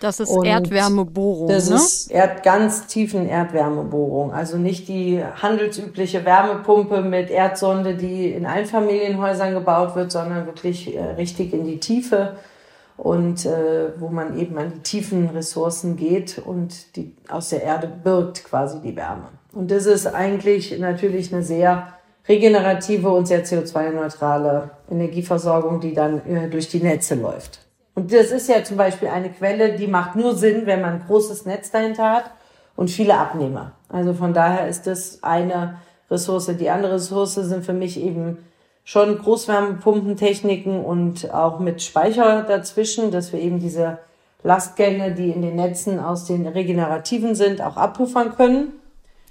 das 0.01 0.21
ist 0.21 0.31
und 0.31 0.45
Erdwärmebohrung. 0.45 1.49
Das 1.49 1.69
ne? 1.69 1.77
ist 1.77 2.11
Erd, 2.11 2.43
ganz 2.43 2.87
tiefen 2.87 3.29
Erdwärmebohrung. 3.29 4.33
Also 4.33 4.57
nicht 4.57 4.89
die 4.89 5.23
handelsübliche 5.23 6.25
Wärmepumpe 6.25 7.03
mit 7.03 7.31
Erdsonde, 7.31 7.95
die 7.95 8.31
in 8.31 8.47
Einfamilienhäusern 8.47 9.55
gebaut 9.55 9.97
wird, 9.97 10.13
sondern 10.13 10.47
wirklich 10.47 10.95
äh, 10.95 11.03
richtig 11.03 11.53
in 11.53 11.65
die 11.65 11.81
Tiefe 11.81 12.37
und 12.97 13.47
äh, 13.47 13.93
wo 13.99 14.09
man 14.09 14.39
eben 14.39 14.59
an 14.59 14.73
die 14.75 14.81
tiefen 14.81 15.31
Ressourcen 15.31 15.97
geht 15.97 16.39
und 16.45 16.97
die 16.97 17.15
aus 17.29 17.51
der 17.51 17.63
Erde 17.63 17.87
birgt 17.87 18.45
quasi 18.45 18.81
die 18.81 18.97
Wärme. 18.97 19.29
Und 19.53 19.71
das 19.71 19.87
ist 19.87 20.07
eigentlich 20.07 20.79
natürlich 20.79 21.33
eine 21.33 21.43
sehr 21.43 21.95
regenerative 22.29 23.09
und 23.09 23.27
sehr 23.27 23.45
CO2-neutrale 23.45 24.71
Energieversorgung, 24.91 25.81
die 25.81 25.95
dann 25.95 26.27
äh, 26.27 26.49
durch 26.49 26.69
die 26.69 26.81
Netze 26.81 27.15
läuft. 27.15 27.68
Und 27.99 28.13
das 28.13 28.31
ist 28.31 28.49
ja 28.49 28.63
zum 28.63 28.77
Beispiel 28.77 29.09
eine 29.09 29.29
Quelle, 29.29 29.73
die 29.73 29.89
macht 29.89 30.15
nur 30.15 30.37
Sinn, 30.37 30.67
wenn 30.67 30.81
man 30.81 30.93
ein 30.93 31.05
großes 31.09 31.47
Netz 31.47 31.73
dahinter 31.73 32.13
hat 32.13 32.31
und 32.77 32.93
viele 32.93 33.19
Abnehmer. 33.19 33.73
Also 33.89 34.15
von 34.15 34.33
daher 34.33 34.69
ist 34.69 34.87
das 34.87 35.25
eine 35.25 35.79
Ressource. 36.09 36.47
Die 36.47 36.71
andere 36.71 36.95
Ressource 36.95 37.35
sind 37.35 37.65
für 37.65 37.73
mich 37.73 38.01
eben 38.01 38.39
schon 38.85 39.19
Großwärmepumpentechniken 39.19 40.85
und 40.85 41.35
auch 41.35 41.59
mit 41.59 41.83
Speicher 41.83 42.45
dazwischen, 42.45 43.11
dass 43.11 43.33
wir 43.33 43.41
eben 43.41 43.59
diese 43.59 43.99
Lastgänge, 44.45 45.11
die 45.11 45.31
in 45.31 45.43
den 45.43 45.57
Netzen 45.57 45.99
aus 45.99 46.25
den 46.25 46.47
regenerativen 46.47 47.35
sind, 47.35 47.61
auch 47.61 47.77
abpuffern 47.77 48.37
können. 48.37 48.75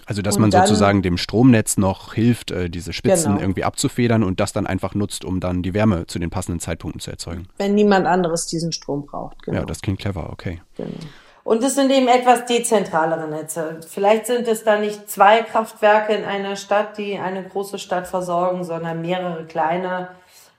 Also 0.08 0.22
dass 0.22 0.38
und 0.38 0.44
man 0.44 0.52
sozusagen 0.52 1.02
dem 1.02 1.18
Stromnetz 1.18 1.76
noch 1.78 2.14
hilft, 2.14 2.52
äh, 2.52 2.70
diese 2.70 2.94
Spitzen 2.94 3.34
genau. 3.34 3.42
irgendwie 3.42 3.66
abzufedern 3.66 4.24
und 4.24 4.40
das 4.40 4.54
dann 4.54 4.66
einfach 4.66 4.96
nutzt, 4.96 5.26
um 5.26 5.42
dann 5.42 5.64
die 5.64 5.74
Wärme 5.74 6.08
zu 6.08 6.18
den 6.18 6.30
passenden 6.30 6.62
Zeitpunkten 6.62 7.02
zu 7.02 7.12
erzeugen. 7.12 7.50
Wenn 7.58 7.76
niemand 7.76 8.08
anderes 8.08 8.48
diesen 8.48 8.72
Strom 8.72 9.06
braucht. 9.06 9.44
Genau. 9.44 9.60
Ja, 9.60 9.66
das 9.66 9.82
klingt 9.82 10.00
clever, 10.00 10.30
okay. 10.32 10.62
Genau. 10.78 10.90
Und 11.44 11.64
es 11.64 11.76
sind 11.76 11.92
eben 11.92 12.08
etwas 12.08 12.46
dezentralere 12.46 13.28
Netze. 13.28 13.80
Vielleicht 13.88 14.28
sind 14.28 14.48
es 14.48 14.64
da 14.64 14.80
nicht 14.80 15.10
zwei 15.10 15.42
Kraftwerke 15.44 16.14
in 16.14 16.24
einer 16.26 16.56
Stadt, 16.56 16.98
die 16.98 17.18
eine 17.20 17.44
große 17.44 17.78
Stadt 17.78 18.08
versorgen, 18.08 18.64
sondern 18.64 19.02
mehrere 19.02 19.46
kleine 19.46 20.10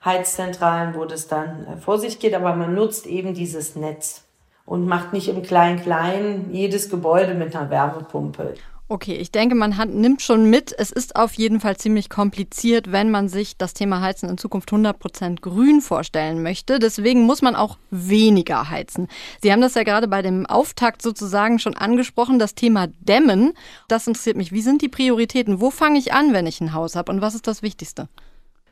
Heizzentralen, 0.05 0.95
wo 0.95 1.05
das 1.05 1.27
dann 1.27 1.65
äh, 1.65 1.77
vor 1.77 1.97
sich 1.97 2.19
geht. 2.19 2.35
Aber 2.35 2.55
man 2.55 2.75
nutzt 2.75 3.07
eben 3.07 3.33
dieses 3.33 3.75
Netz 3.75 4.23
und 4.65 4.85
macht 4.87 5.13
nicht 5.13 5.27
im 5.27 5.41
Klein-Klein 5.41 6.49
jedes 6.51 6.89
Gebäude 6.89 7.33
mit 7.33 7.55
einer 7.55 7.69
Wärmepumpe. 7.71 8.53
Okay, 8.91 9.13
ich 9.17 9.31
denke, 9.31 9.53
man 9.53 9.77
hat, 9.77 9.89
nimmt 9.89 10.23
schon 10.23 10.49
mit, 10.49 10.73
es 10.75 10.91
ist 10.91 11.15
auf 11.15 11.35
jeden 11.35 11.59
Fall 11.59 11.77
ziemlich 11.77 12.09
kompliziert, 12.09 12.91
wenn 12.91 13.11
man 13.11 13.29
sich 13.29 13.55
das 13.55 13.75
Thema 13.75 14.01
Heizen 14.01 14.27
in 14.27 14.39
Zukunft 14.39 14.71
100% 14.71 15.41
grün 15.41 15.81
vorstellen 15.81 16.41
möchte. 16.41 16.79
Deswegen 16.79 17.21
muss 17.21 17.43
man 17.43 17.55
auch 17.55 17.77
weniger 17.91 18.71
heizen. 18.71 19.07
Sie 19.43 19.51
haben 19.51 19.61
das 19.61 19.75
ja 19.75 19.83
gerade 19.83 20.07
bei 20.07 20.23
dem 20.23 20.47
Auftakt 20.47 21.03
sozusagen 21.03 21.59
schon 21.59 21.77
angesprochen, 21.77 22.39
das 22.39 22.55
Thema 22.55 22.87
Dämmen. 22.99 23.53
Das 23.87 24.07
interessiert 24.07 24.37
mich. 24.37 24.51
Wie 24.51 24.63
sind 24.63 24.81
die 24.81 24.89
Prioritäten? 24.89 25.61
Wo 25.61 25.69
fange 25.69 25.99
ich 25.99 26.11
an, 26.11 26.33
wenn 26.33 26.47
ich 26.47 26.59
ein 26.59 26.73
Haus 26.73 26.95
habe? 26.95 27.11
Und 27.11 27.21
was 27.21 27.35
ist 27.35 27.45
das 27.45 27.61
Wichtigste? 27.61 28.09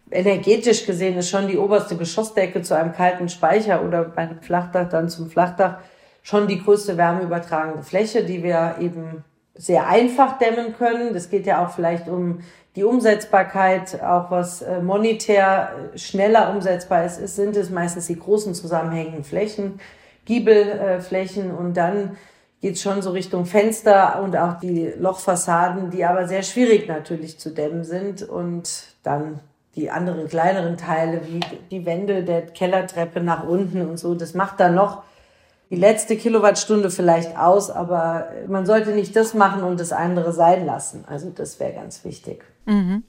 Energetisch 0.10 0.88
gesehen 0.88 1.16
ist 1.20 1.30
schon 1.30 1.48
die 1.48 1.60
oberste 1.60 1.96
Geschossdecke 1.96 2.64
zu 2.64 2.76
einem 2.76 2.92
kalten 2.92 3.30
Speicher 3.30 3.84
oder 3.84 4.06
bei 4.06 4.24
einem 4.24 4.42
Flachdach 4.42 4.90
dann 4.90 5.10
zum 5.10 5.30
Flachdach 5.30 5.78
schon 6.24 6.48
die 6.48 6.60
größte 6.60 6.98
wärmeübertragende 6.98 7.84
Fläche, 7.84 8.24
die 8.24 8.42
wir 8.42 8.78
eben 8.80 9.24
sehr 9.58 9.88
einfach 9.88 10.38
dämmen 10.38 10.76
können. 10.78 11.14
Das 11.14 11.30
geht 11.30 11.46
ja 11.46 11.66
auch 11.66 11.72
vielleicht 11.72 12.08
um 12.08 12.40
die 12.76 12.84
Umsetzbarkeit, 12.84 14.02
auch 14.04 14.30
was 14.30 14.62
äh, 14.62 14.80
monetär 14.82 15.72
äh, 15.94 15.98
schneller 15.98 16.52
umsetzbar 16.52 17.06
ist, 17.06 17.20
ist 17.20 17.36
sind 17.36 17.58
es 17.58 17.72
meistens 17.72 18.06
die 18.06 18.20
großen 18.20 18.54
zusammenhängenden 18.54 19.24
Flächen, 19.24 19.80
Giebelflächen 20.26 21.52
und 21.52 21.76
dann 21.76 22.18
geht 22.62 22.78
schon 22.78 23.02
so 23.02 23.12
Richtung 23.12 23.46
Fenster 23.46 24.22
und 24.22 24.38
auch 24.38 24.60
die 24.60 24.94
Lochfassaden, 24.98 25.90
die 25.90 26.06
aber 26.06 26.28
sehr 26.28 26.44
schwierig 26.44 26.88
natürlich 26.88 27.40
zu 27.40 27.50
dämmen 27.50 27.84
sind 27.84 28.22
und 28.22 28.96
dann 29.02 29.40
die 29.76 29.90
anderen 29.90 30.28
kleineren 30.28 30.78
Teile 30.78 31.22
wie 31.28 31.40
die 31.72 31.86
Wände 31.86 32.24
der 32.24 32.46
Kellertreppe 32.46 33.22
nach 33.22 33.48
unten 33.48 33.82
und 33.82 33.98
so, 33.98 34.14
das 34.14 34.34
macht 34.34 34.60
dann 34.60 34.76
noch 34.76 35.04
die 35.70 35.76
letzte 35.76 36.16
Kilowattstunde 36.16 36.90
vielleicht 36.90 37.38
aus, 37.38 37.70
aber 37.70 38.30
man 38.48 38.66
sollte 38.66 38.92
nicht 38.92 39.16
das 39.16 39.34
machen 39.34 39.64
und 39.64 39.80
das 39.80 39.92
andere 39.92 40.32
sein 40.32 40.66
lassen. 40.66 41.04
Also 41.08 41.30
das 41.30 41.60
wäre 41.60 41.74
ganz 41.74 42.04
wichtig. 42.06 42.44
Mhm. 42.66 43.04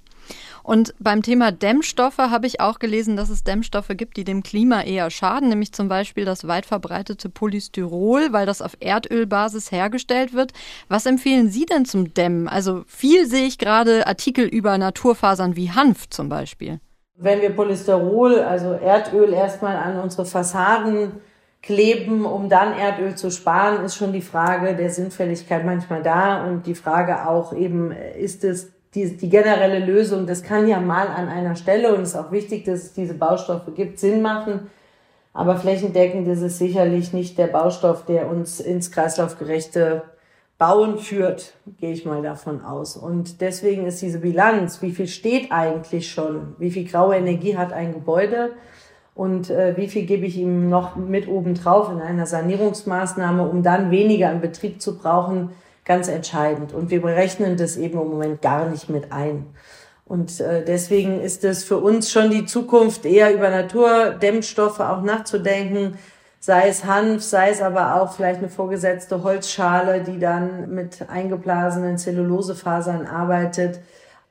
Und 0.68 0.92
beim 0.98 1.22
Thema 1.22 1.50
Dämmstoffe 1.50 2.18
habe 2.18 2.46
ich 2.46 2.60
auch 2.60 2.78
gelesen, 2.78 3.16
dass 3.16 3.30
es 3.30 3.42
Dämmstoffe 3.42 3.88
gibt, 3.96 4.18
die 4.18 4.24
dem 4.24 4.42
Klima 4.42 4.82
eher 4.82 5.08
schaden, 5.08 5.48
nämlich 5.48 5.72
zum 5.72 5.88
Beispiel 5.88 6.26
das 6.26 6.46
weit 6.46 6.66
verbreitete 6.66 7.30
Polystyrol, 7.30 8.34
weil 8.34 8.44
das 8.44 8.60
auf 8.60 8.76
Erdölbasis 8.78 9.72
hergestellt 9.72 10.34
wird. 10.34 10.52
Was 10.88 11.06
empfehlen 11.06 11.48
Sie 11.48 11.64
denn 11.64 11.86
zum 11.86 12.12
Dämmen? 12.12 12.48
Also 12.48 12.82
viel 12.86 13.24
sehe 13.24 13.46
ich 13.46 13.56
gerade 13.56 14.06
Artikel 14.06 14.44
über 14.44 14.76
Naturfasern 14.76 15.56
wie 15.56 15.70
Hanf 15.70 16.10
zum 16.10 16.28
Beispiel. 16.28 16.80
Wenn 17.16 17.40
wir 17.40 17.50
Polystyrol, 17.50 18.40
also 18.40 18.72
Erdöl, 18.72 19.32
erstmal 19.32 19.76
an 19.76 19.98
unsere 19.98 20.26
Fassaden 20.26 21.12
kleben, 21.62 22.24
um 22.24 22.48
dann 22.48 22.72
Erdöl 22.72 23.14
zu 23.14 23.30
sparen, 23.30 23.84
ist 23.84 23.96
schon 23.96 24.12
die 24.12 24.22
Frage 24.22 24.74
der 24.76 24.90
Sinnfälligkeit 24.90 25.64
manchmal 25.64 26.02
da 26.02 26.44
und 26.46 26.66
die 26.66 26.74
Frage 26.74 27.28
auch 27.28 27.52
eben, 27.52 27.92
ist 27.92 28.44
es 28.44 28.72
die, 28.94 29.16
die 29.16 29.28
generelle 29.28 29.84
Lösung, 29.84 30.26
das 30.26 30.42
kann 30.42 30.66
ja 30.66 30.80
mal 30.80 31.08
an 31.08 31.28
einer 31.28 31.56
Stelle 31.56 31.94
und 31.94 32.02
es 32.02 32.10
ist 32.10 32.16
auch 32.16 32.32
wichtig, 32.32 32.64
dass 32.64 32.84
es 32.84 32.92
diese 32.94 33.14
Baustoffe 33.14 33.74
gibt, 33.74 33.98
Sinn 33.98 34.22
machen. 34.22 34.70
Aber 35.34 35.56
flächendeckend 35.56 36.26
ist 36.26 36.40
es 36.40 36.58
sicherlich 36.58 37.12
nicht 37.12 37.38
der 37.38 37.46
Baustoff, 37.48 38.04
der 38.06 38.28
uns 38.28 38.60
ins 38.60 38.90
kreislaufgerechte 38.90 40.02
Bauen 40.58 40.98
führt, 40.98 41.54
gehe 41.78 41.92
ich 41.92 42.04
mal 42.04 42.22
davon 42.22 42.64
aus. 42.64 42.96
Und 42.96 43.40
deswegen 43.40 43.86
ist 43.86 44.02
diese 44.02 44.18
Bilanz, 44.18 44.82
wie 44.82 44.90
viel 44.90 45.06
steht 45.06 45.52
eigentlich 45.52 46.10
schon, 46.10 46.56
wie 46.58 46.72
viel 46.72 46.88
graue 46.88 47.16
Energie 47.16 47.56
hat 47.56 47.72
ein 47.72 47.92
Gebäude, 47.92 48.50
und 49.18 49.50
äh, 49.50 49.76
wie 49.76 49.88
viel 49.88 50.06
gebe 50.06 50.26
ich 50.26 50.36
ihm 50.36 50.68
noch 50.68 50.94
mit 50.94 51.26
oben 51.26 51.54
drauf 51.54 51.90
in 51.90 52.00
einer 52.00 52.24
Sanierungsmaßnahme, 52.24 53.48
um 53.48 53.64
dann 53.64 53.90
weniger 53.90 54.30
im 54.30 54.40
Betrieb 54.40 54.80
zu 54.80 54.96
brauchen, 54.96 55.50
ganz 55.84 56.06
entscheidend. 56.06 56.72
Und 56.72 56.90
wir 56.90 57.02
berechnen 57.02 57.56
das 57.56 57.76
eben 57.76 58.00
im 58.00 58.10
Moment 58.10 58.42
gar 58.42 58.68
nicht 58.68 58.88
mit 58.88 59.10
ein. 59.10 59.46
Und 60.04 60.38
äh, 60.38 60.64
deswegen 60.64 61.20
ist 61.20 61.42
es 61.42 61.64
für 61.64 61.78
uns 61.78 62.12
schon 62.12 62.30
die 62.30 62.46
Zukunft, 62.46 63.04
eher 63.04 63.34
über 63.34 63.50
Naturdämmstoffe 63.50 64.78
auch 64.78 65.02
nachzudenken, 65.02 65.98
sei 66.38 66.68
es 66.68 66.84
Hanf, 66.84 67.24
sei 67.24 67.50
es 67.50 67.60
aber 67.60 68.00
auch 68.00 68.12
vielleicht 68.12 68.38
eine 68.38 68.48
vorgesetzte 68.48 69.24
Holzschale, 69.24 70.04
die 70.04 70.20
dann 70.20 70.72
mit 70.72 71.10
eingeblasenen 71.10 71.98
Zellulosefasern 71.98 73.08
arbeitet 73.08 73.80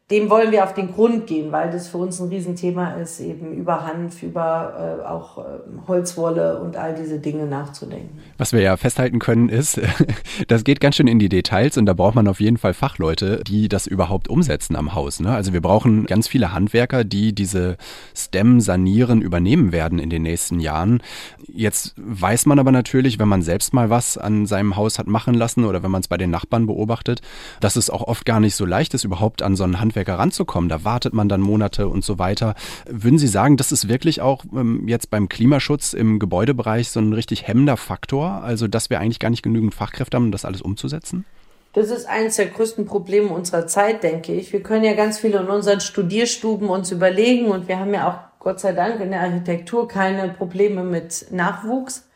dem 0.09 0.29
wollen 0.29 0.53
wir 0.53 0.63
auf 0.63 0.73
den 0.73 0.93
Grund 0.93 1.27
gehen, 1.27 1.51
weil 1.51 1.69
das 1.69 1.89
für 1.89 1.97
uns 1.97 2.21
ein 2.21 2.29
Riesenthema 2.29 2.93
ist, 2.93 3.19
eben 3.19 3.51
über 3.51 3.85
Hanf, 3.85 4.23
über 4.23 5.01
äh, 5.03 5.05
auch 5.05 5.37
äh, 5.37 5.41
Holzwolle 5.85 6.61
und 6.61 6.77
all 6.77 6.95
diese 6.95 7.19
Dinge 7.19 7.45
nachzudenken. 7.45 8.17
Was 8.37 8.53
wir 8.53 8.61
ja 8.61 8.77
festhalten 8.77 9.19
können 9.19 9.49
ist, 9.49 9.81
das 10.47 10.63
geht 10.63 10.79
ganz 10.79 10.95
schön 10.95 11.07
in 11.07 11.19
die 11.19 11.27
Details 11.27 11.77
und 11.77 11.85
da 11.87 11.93
braucht 11.93 12.15
man 12.15 12.29
auf 12.29 12.39
jeden 12.39 12.57
Fall 12.57 12.73
Fachleute, 12.73 13.43
die 13.45 13.67
das 13.67 13.85
überhaupt 13.85 14.29
umsetzen 14.29 14.77
am 14.77 14.95
Haus. 14.95 15.19
Ne? 15.19 15.35
Also 15.35 15.51
wir 15.51 15.59
brauchen 15.59 16.05
ganz 16.05 16.29
viele 16.29 16.53
Handwerker, 16.53 17.03
die 17.03 17.35
diese 17.35 17.75
STEM 18.15 18.61
sanieren, 18.61 19.21
übernehmen 19.21 19.73
werden 19.73 19.99
in 19.99 20.09
den 20.09 20.21
nächsten 20.21 20.61
Jahren. 20.61 21.03
Jetzt 21.49 21.95
weiß 21.97 22.45
man 22.45 22.59
aber 22.59 22.71
natürlich, 22.71 23.19
wenn 23.19 23.27
man 23.27 23.41
selbst 23.41 23.73
mal 23.73 23.89
was 23.89 24.17
an 24.17 24.45
seinem 24.45 24.77
Haus 24.77 24.99
hat 24.99 25.07
machen 25.07 25.33
lassen 25.33 25.65
oder 25.65 25.83
wenn 25.83 25.91
man 25.91 25.99
es 25.99 26.07
bei 26.07 26.17
den 26.17 26.29
Nachbarn 26.29 26.65
beobachtet, 26.65 27.19
dass 27.59 27.75
es 27.75 27.89
auch 27.89 28.03
oft 28.03 28.25
gar 28.25 28.39
nicht 28.39 28.55
so 28.55 28.65
leicht 28.65 28.93
ist, 28.93 29.03
überhaupt 29.03 29.41
an 29.41 29.57
so 29.57 29.65
einen 29.65 29.81
Handwerker 29.81 29.96
Handwerker 29.97 30.19
ranzukommen. 30.19 30.69
Da 30.69 30.83
wartet 30.83 31.13
man 31.13 31.27
dann 31.27 31.41
Monate 31.41 31.88
und 31.88 32.03
so 32.03 32.19
weiter. 32.19 32.55
Würden 32.88 33.17
Sie 33.17 33.27
sagen, 33.27 33.57
das 33.57 33.71
ist 33.71 33.89
wirklich 33.89 34.21
auch 34.21 34.45
ähm, 34.53 34.88
jetzt 34.88 35.10
beim 35.10 35.27
Klimaschutz 35.27 35.93
im 35.93 36.19
Gebäudebereich 36.19 36.89
so 36.89 36.99
ein 36.99 37.13
richtig 37.13 37.47
hemmender 37.47 37.77
Faktor? 37.77 38.43
Also, 38.43 38.67
dass 38.67 38.89
wir 38.89 38.99
eigentlich 38.99 39.19
gar 39.19 39.29
nicht 39.29 39.43
genügend 39.43 39.73
Fachkräfte 39.73 40.15
haben, 40.15 40.25
um 40.25 40.31
das 40.31 40.45
alles 40.45 40.62
umzusetzen? 40.62 41.25
Das 41.73 41.89
ist 41.89 42.07
eines 42.07 42.38
der 42.38 42.47
größten 42.47 42.86
Probleme 42.86 43.29
unserer 43.29 43.67
Zeit, 43.67 44.03
denke 44.03 44.33
ich. 44.33 44.53
Wir 44.53 44.62
können 44.62 44.83
ja 44.83 44.93
ganz 44.93 45.19
viel 45.19 45.33
in 45.33 45.47
unseren 45.47 45.79
Studierstuben 45.79 46.69
uns 46.69 46.91
überlegen 46.91 47.47
und 47.47 47.67
wir 47.67 47.79
haben 47.79 47.93
ja 47.93 48.10
auch 48.10 48.39
Gott 48.39 48.60
sei 48.60 48.71
Dank 48.71 48.99
in 49.01 49.12
der 49.12 49.21
Architektur 49.21 49.88
keine 49.88 50.29
Probleme 50.29 50.83
mit 50.83 51.27
Nachwuchs 51.31 52.07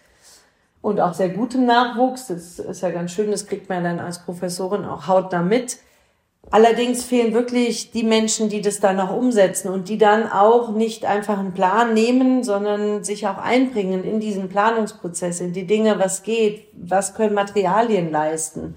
und 0.82 1.00
auch 1.00 1.14
sehr 1.14 1.30
gutem 1.30 1.66
Nachwuchs. 1.66 2.28
Das 2.28 2.60
ist 2.60 2.82
ja 2.82 2.90
ganz 2.90 3.12
schön, 3.12 3.30
das 3.30 3.46
kriegt 3.46 3.70
man 3.70 3.84
dann 3.84 4.00
als 4.00 4.20
Professorin 4.20 4.86
auch 4.86 5.08
hautnah 5.08 5.44
mit. 5.44 5.78
Allerdings 6.50 7.06
fehlen 7.06 7.34
wirklich 7.34 7.92
die 7.92 8.04
Menschen, 8.04 8.50
die 8.50 8.62
das 8.62 8.80
dann 8.80 9.00
auch 9.00 9.16
umsetzen 9.16 9.70
und 9.70 9.88
die 9.88 9.98
dann 9.98 10.30
auch 10.30 10.72
nicht 10.72 11.06
einfach 11.06 11.38
einen 11.38 11.54
Plan 11.54 11.94
nehmen, 11.94 12.44
sondern 12.44 13.04
sich 13.04 13.28
auch 13.28 13.38
einbringen 13.38 14.04
in 14.04 14.20
diesen 14.20 14.50
Planungsprozess, 14.50 15.40
in 15.40 15.54
die 15.54 15.68
Dinge, 15.68 16.00
was 16.00 16.24
geht, 16.24 16.68
was 16.74 17.14
können 17.14 17.36
Materialien 17.36 18.12
leisten. 18.12 18.76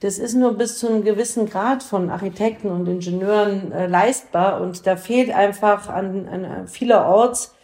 Das 0.00 0.18
ist 0.18 0.34
nur 0.34 0.54
bis 0.54 0.78
zu 0.78 0.88
einem 0.88 1.04
gewissen 1.04 1.48
Grad 1.48 1.84
von 1.84 2.10
Architekten 2.10 2.68
und 2.68 2.88
Ingenieuren 2.88 3.70
äh, 3.70 3.86
leistbar 3.86 4.60
und 4.60 4.84
da 4.84 4.96
fehlt 4.96 5.30
einfach 5.30 5.88
an, 5.88 6.26
an 6.28 6.66
vielerorts 6.66 7.54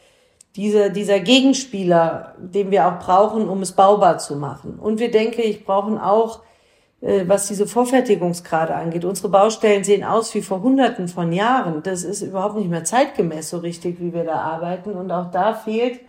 dieser, 0.54 0.90
dieser 0.90 1.18
Gegenspieler, 1.18 2.37
den 2.38 2.70
wir 2.70 2.87
auch 2.87 3.00
brauchen, 3.00 3.48
um 3.48 3.62
es 3.62 3.72
baubar 3.72 4.18
zu 4.18 4.37
machen. 4.37 4.78
Und 4.78 5.00
wir 5.00 5.11
denke 5.11 5.42
ich 5.42 5.64
brauchen 5.64 5.98
auch 5.98 6.42
was 7.00 7.46
diese 7.46 7.66
Vorfertigungsgrade 7.66 8.74
angeht. 8.74 9.04
Unsere 9.04 9.28
Baustellen 9.28 9.84
sehen 9.84 10.02
aus 10.02 10.34
wie 10.34 10.42
vor 10.42 10.62
Hunderten 10.62 11.06
von 11.06 11.32
Jahren. 11.32 11.82
Das 11.82 12.02
ist 12.02 12.22
überhaupt 12.22 12.56
nicht 12.56 12.68
mehr 12.68 12.84
zeitgemäß 12.84 13.50
so 13.50 13.58
richtig, 13.58 14.00
wie 14.00 14.12
wir 14.12 14.24
da 14.24 14.34
arbeiten. 14.34 14.92
Und 14.92 15.12
auch 15.12 15.30
da 15.30 15.54
fehlt 15.54 16.00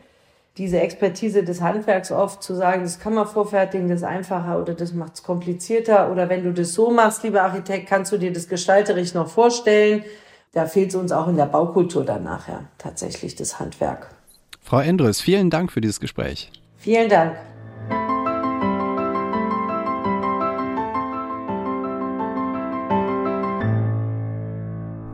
diese 0.57 0.79
Expertise 0.79 1.43
des 1.43 1.61
Handwerks 1.61 2.11
oft 2.11 2.41
zu 2.41 2.55
sagen, 2.55 2.83
das 2.83 2.99
kann 2.99 3.13
man 3.13 3.27
vorfertigen, 3.27 3.87
das 3.87 3.99
ist 3.99 4.03
einfacher 4.03 4.59
oder 4.59 4.73
das 4.73 4.93
macht 4.93 5.13
es 5.15 5.23
komplizierter. 5.23 6.11
Oder 6.11 6.27
wenn 6.27 6.43
du 6.43 6.53
das 6.53 6.73
so 6.73 6.89
machst, 6.89 7.23
lieber 7.23 7.43
Architekt, 7.43 7.87
kannst 7.87 8.11
du 8.11 8.17
dir 8.17 8.33
das 8.33 8.47
gestalterisch 8.47 9.13
noch 9.13 9.29
vorstellen. 9.29 10.03
Da 10.53 10.65
fehlt 10.65 10.89
es 10.89 10.95
uns 10.95 11.11
auch 11.11 11.27
in 11.27 11.37
der 11.37 11.45
Baukultur 11.45 12.03
dann 12.03 12.23
nachher 12.23 12.63
tatsächlich 12.79 13.35
das 13.35 13.59
Handwerk. 13.59 14.09
Frau 14.61 14.79
Endres, 14.79 15.21
vielen 15.21 15.51
Dank 15.51 15.71
für 15.71 15.81
dieses 15.81 15.99
Gespräch. 15.99 16.51
Vielen 16.77 17.09
Dank. 17.09 17.35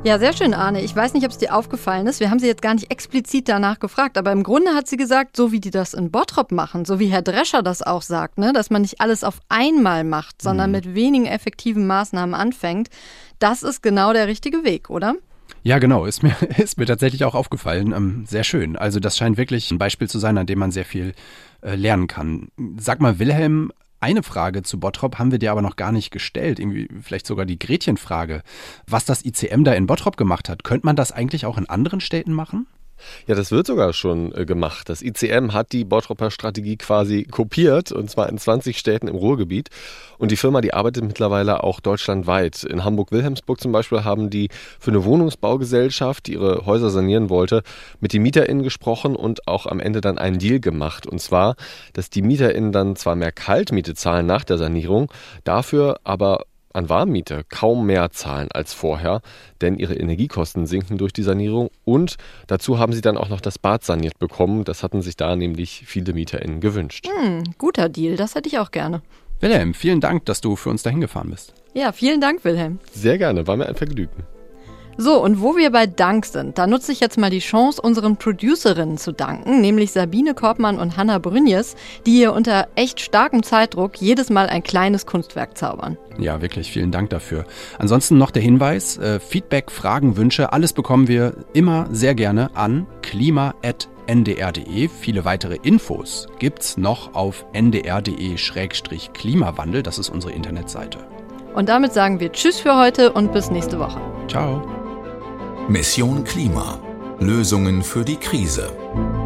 Ja, 0.06 0.20
sehr 0.20 0.34
schön, 0.34 0.54
Arne. 0.54 0.84
Ich 0.84 0.96
weiß 0.96 1.16
nicht, 1.16 1.26
ob 1.26 1.32
es 1.32 1.40
dir 1.40 1.56
aufgefallen 1.56 2.06
ist. 2.06 2.20
Wir 2.20 2.30
haben 2.30 2.38
sie 2.38 2.46
jetzt 2.46 2.62
gar 2.62 2.76
nicht 2.76 2.92
explizit 2.92 3.50
danach 3.50 3.80
gefragt, 3.80 4.20
aber 4.20 4.32
im 4.32 4.44
Grunde 4.44 4.76
hat 4.76 4.88
sie 4.88 4.98
gesagt, 4.98 5.36
so 5.36 5.52
wie 5.52 5.60
die 5.60 5.72
das 5.72 5.96
in 5.96 6.12
Bottrop 6.12 6.52
machen, 6.52 6.86
so 6.86 7.00
wie 7.00 7.08
Herr 7.08 7.24
Drescher 7.24 7.64
das 7.64 7.82
auch 7.82 8.04
sagt, 8.04 8.38
ne, 8.38 8.54
dass 8.54 8.70
man 8.70 8.84
nicht 8.84 9.02
alles 9.02 9.24
auf 9.24 9.40
einmal 9.50 10.04
macht, 10.04 10.44
sondern 10.44 10.70
mhm. 10.70 10.76
mit 10.76 10.94
wenigen 10.94 11.26
effektiven 11.26 11.88
Maßnahmen 11.88 12.36
anfängt, 12.36 12.90
das 13.40 13.64
ist 13.64 13.82
genau 13.82 14.14
der 14.14 14.28
richtige 14.28 14.64
Weg, 14.64 14.92
oder? 14.92 15.16
Ja, 15.64 15.80
genau, 15.80 16.06
ist 16.06 16.22
mir, 16.22 16.36
ist 16.58 16.78
mir 16.78 16.86
tatsächlich 16.86 17.24
auch 17.24 17.34
aufgefallen. 17.34 17.92
Ähm, 17.92 18.26
sehr 18.28 18.44
schön. 18.44 18.76
Also 18.76 19.00
das 19.00 19.18
scheint 19.18 19.38
wirklich 19.38 19.72
ein 19.72 19.80
Beispiel 19.80 20.08
zu 20.08 20.20
sein, 20.20 20.38
an 20.38 20.46
dem 20.46 20.60
man 20.60 20.70
sehr 20.70 20.86
viel 20.86 21.16
äh, 21.64 21.74
lernen 21.74 22.06
kann. 22.06 22.50
Sag 22.78 23.02
mal, 23.02 23.18
Wilhelm, 23.18 23.72
eine 24.00 24.24
Frage 24.24 24.64
zu 24.64 24.80
Bottrop 24.80 25.18
haben 25.18 25.32
wir 25.32 25.40
dir 25.40 25.52
aber 25.52 25.62
noch 25.62 25.76
gar 25.76 25.92
nicht 25.92 26.12
gestellt, 26.12 26.60
irgendwie 26.60 26.88
vielleicht 27.02 27.26
sogar 27.28 27.46
die 27.46 27.60
Gretchenfrage. 27.60 28.44
Was 28.88 29.06
das 29.06 29.26
ICM 29.26 29.64
da 29.64 29.74
in 29.74 29.88
Bottrop 29.88 30.18
gemacht 30.18 30.50
hat, 30.50 30.64
könnte 30.64 30.86
man 30.86 30.96
das 30.96 31.12
eigentlich 31.12 31.46
auch 31.46 31.58
in 31.58 31.70
anderen 31.70 32.02
Städten 32.02 32.34
machen? 32.34 32.68
Ja, 33.28 33.36
das 33.36 33.52
wird 33.52 33.68
sogar 33.68 33.94
schon 33.94 34.34
äh, 34.34 34.46
gemacht. 34.46 34.90
Das 34.90 35.02
ICM 35.02 35.54
hat 35.54 35.72
die 35.72 35.84
Bottropper 35.84 36.32
Strategie 36.32 36.78
quasi 36.78 37.24
kopiert 37.24 37.92
und 37.92 38.10
zwar 38.10 38.30
in 38.30 38.38
20 38.38 38.78
Städten 38.78 39.08
im 39.08 39.16
Ruhrgebiet. 39.16 39.70
Und 40.18 40.32
die 40.32 40.38
Firma, 40.38 40.62
die 40.62 40.74
arbeitet 40.74 41.04
mittlerweile 41.04 41.64
auch 41.64 41.80
deutschlandweit. 41.80 42.64
In 42.64 42.84
Hamburg-Wilhelmsburg 42.84 43.60
zum 43.60 43.72
Beispiel 43.72 44.04
haben 44.04 44.30
die 44.30 44.50
für 44.80 44.92
eine 44.92 45.04
Wohnungsbaugesellschaft, 45.04 46.28
die 46.28 46.34
ihre 46.34 46.66
Häuser 46.66 46.90
sanieren 46.90 47.30
wollte, 47.30 47.64
mit 48.00 48.14
den 48.14 48.22
MieterInnen 48.22 48.64
gesprochen 48.64 49.16
und 49.16 49.48
auch 49.48 49.66
am 49.66 49.80
Ende 49.80 50.02
dann 50.02 50.18
einen 50.18 50.40
Deal 50.40 50.60
gemacht. 50.60 51.06
Und 51.06 51.20
zwar, 51.20 51.56
dass 51.94 52.10
die 52.10 52.22
MieterInnen 52.22 52.72
dann 52.72 52.96
zwar 52.96 53.16
mehr 53.16 53.32
Kaltmiete 53.32 53.96
zahlen 53.96 54.26
nach 54.26 54.44
der 54.44 54.58
Sanierung, 54.58 55.12
dafür 55.44 56.00
aber 56.04 56.46
an 56.76 56.90
Warmmiete 56.90 57.44
kaum 57.50 57.86
mehr 57.86 58.12
zahlen 58.12 58.50
als 58.52 58.74
vorher, 58.74 59.22
denn 59.62 59.78
ihre 59.78 59.96
Energiekosten 59.96 60.68
sinken 60.68 60.98
durch 60.98 61.14
die 61.14 61.24
Sanierung 61.24 61.70
und 61.84 62.18
dazu 62.48 62.78
haben 62.78 62.94
sie 62.94 63.02
dann 63.02 63.18
auch 63.18 63.30
noch 63.30 63.42
das 63.42 63.58
Bad 63.58 63.84
saniert 63.84 64.20
bekommen. 64.20 64.64
Das 64.64 64.84
hatten 64.84 65.02
sich 65.02 65.16
da 65.16 65.36
nämlich 65.36 65.84
viele 65.86 66.14
MieterInnen 66.14 66.60
gewünscht. 66.60 67.08
Hm, 67.08 67.44
guter 67.58 67.90
Deal, 67.90 68.16
das 68.18 68.36
hätte 68.36 68.50
ich 68.50 68.60
auch 68.60 68.72
gerne. 68.72 69.02
Wilhelm, 69.40 69.74
vielen 69.74 70.02
Dank, 70.02 70.26
dass 70.26 70.42
du 70.42 70.56
für 70.56 70.70
uns 70.70 70.84
dahin 70.84 71.02
gefahren 71.02 71.30
bist. 71.30 71.54
Ja, 71.74 71.92
vielen 71.92 72.22
Dank, 72.22 72.44
Wilhelm. 72.44 72.80
Sehr 72.92 73.18
gerne, 73.18 73.48
war 73.48 73.58
mir 73.58 73.68
ein 73.68 73.76
Vergnügen. 73.76 74.35
So, 74.98 75.22
und 75.22 75.42
wo 75.42 75.58
wir 75.58 75.72
bei 75.72 75.88
Dank 75.88 76.26
sind, 76.26 76.58
da 76.58 76.68
nutze 76.68 76.94
ich 76.94 77.02
jetzt 77.02 77.18
mal 77.18 77.30
die 77.30 77.40
Chance, 77.40 77.82
unseren 77.82 78.16
Producerinnen 78.16 78.98
zu 78.98 79.12
danken, 79.12 79.60
nämlich 79.60 79.92
Sabine 79.92 80.34
Korbmann 80.34 80.80
und 80.80 80.96
Hanna 80.96 81.20
Brünjes, 81.20 81.76
die 82.06 82.14
hier 82.14 82.32
unter 82.32 82.70
echt 82.76 83.02
starkem 83.02 83.44
Zeitdruck 83.44 84.00
jedes 84.00 84.30
Mal 84.30 84.48
ein 84.48 84.64
kleines 84.64 85.06
Kunstwerk 85.06 85.58
zaubern. 85.58 85.98
Ja, 86.18 86.42
wirklich, 86.42 86.72
vielen 86.72 86.92
Dank 86.92 87.10
dafür. 87.10 87.44
Ansonsten 87.78 88.18
noch 88.18 88.32
der 88.32 88.42
Hinweis, 88.42 88.98
äh, 88.98 89.20
Feedback, 89.20 89.70
Fragen, 89.70 90.16
Wünsche, 90.16 90.54
alles 90.54 90.72
bekommen 90.72 91.10
wir 91.10 91.34
immer 91.54 91.88
sehr 91.92 92.16
gerne 92.16 92.56
an 92.56 92.88
klima.ndr.de. 93.02 94.88
Viele 94.88 95.26
weitere 95.26 95.58
Infos 95.62 96.28
gibt's 96.40 96.78
noch 96.78 97.16
auf 97.16 97.46
ndr.de-klimawandel, 97.52 99.84
das 99.84 100.00
ist 100.00 100.08
unsere 100.08 100.32
Internetseite. 100.32 101.00
Und 101.54 101.68
damit 101.70 101.92
sagen 101.94 102.22
wir 102.22 102.32
Tschüss 102.32 102.60
für 102.60 102.76
heute 102.78 103.14
und 103.14 103.34
bis 103.34 103.52
nächste 103.52 103.78
Woche. 103.80 104.00
Ciao. 104.28 104.85
Mission 105.68 106.24
Klima. 106.24 106.80
Lösungen 107.20 107.82
für 107.82 108.06
die 108.06 108.18
Krise. 108.18 108.72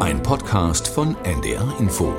Ein 0.00 0.22
Podcast 0.22 0.88
von 0.88 1.14
NDR 1.22 1.70
Info. 1.78 2.14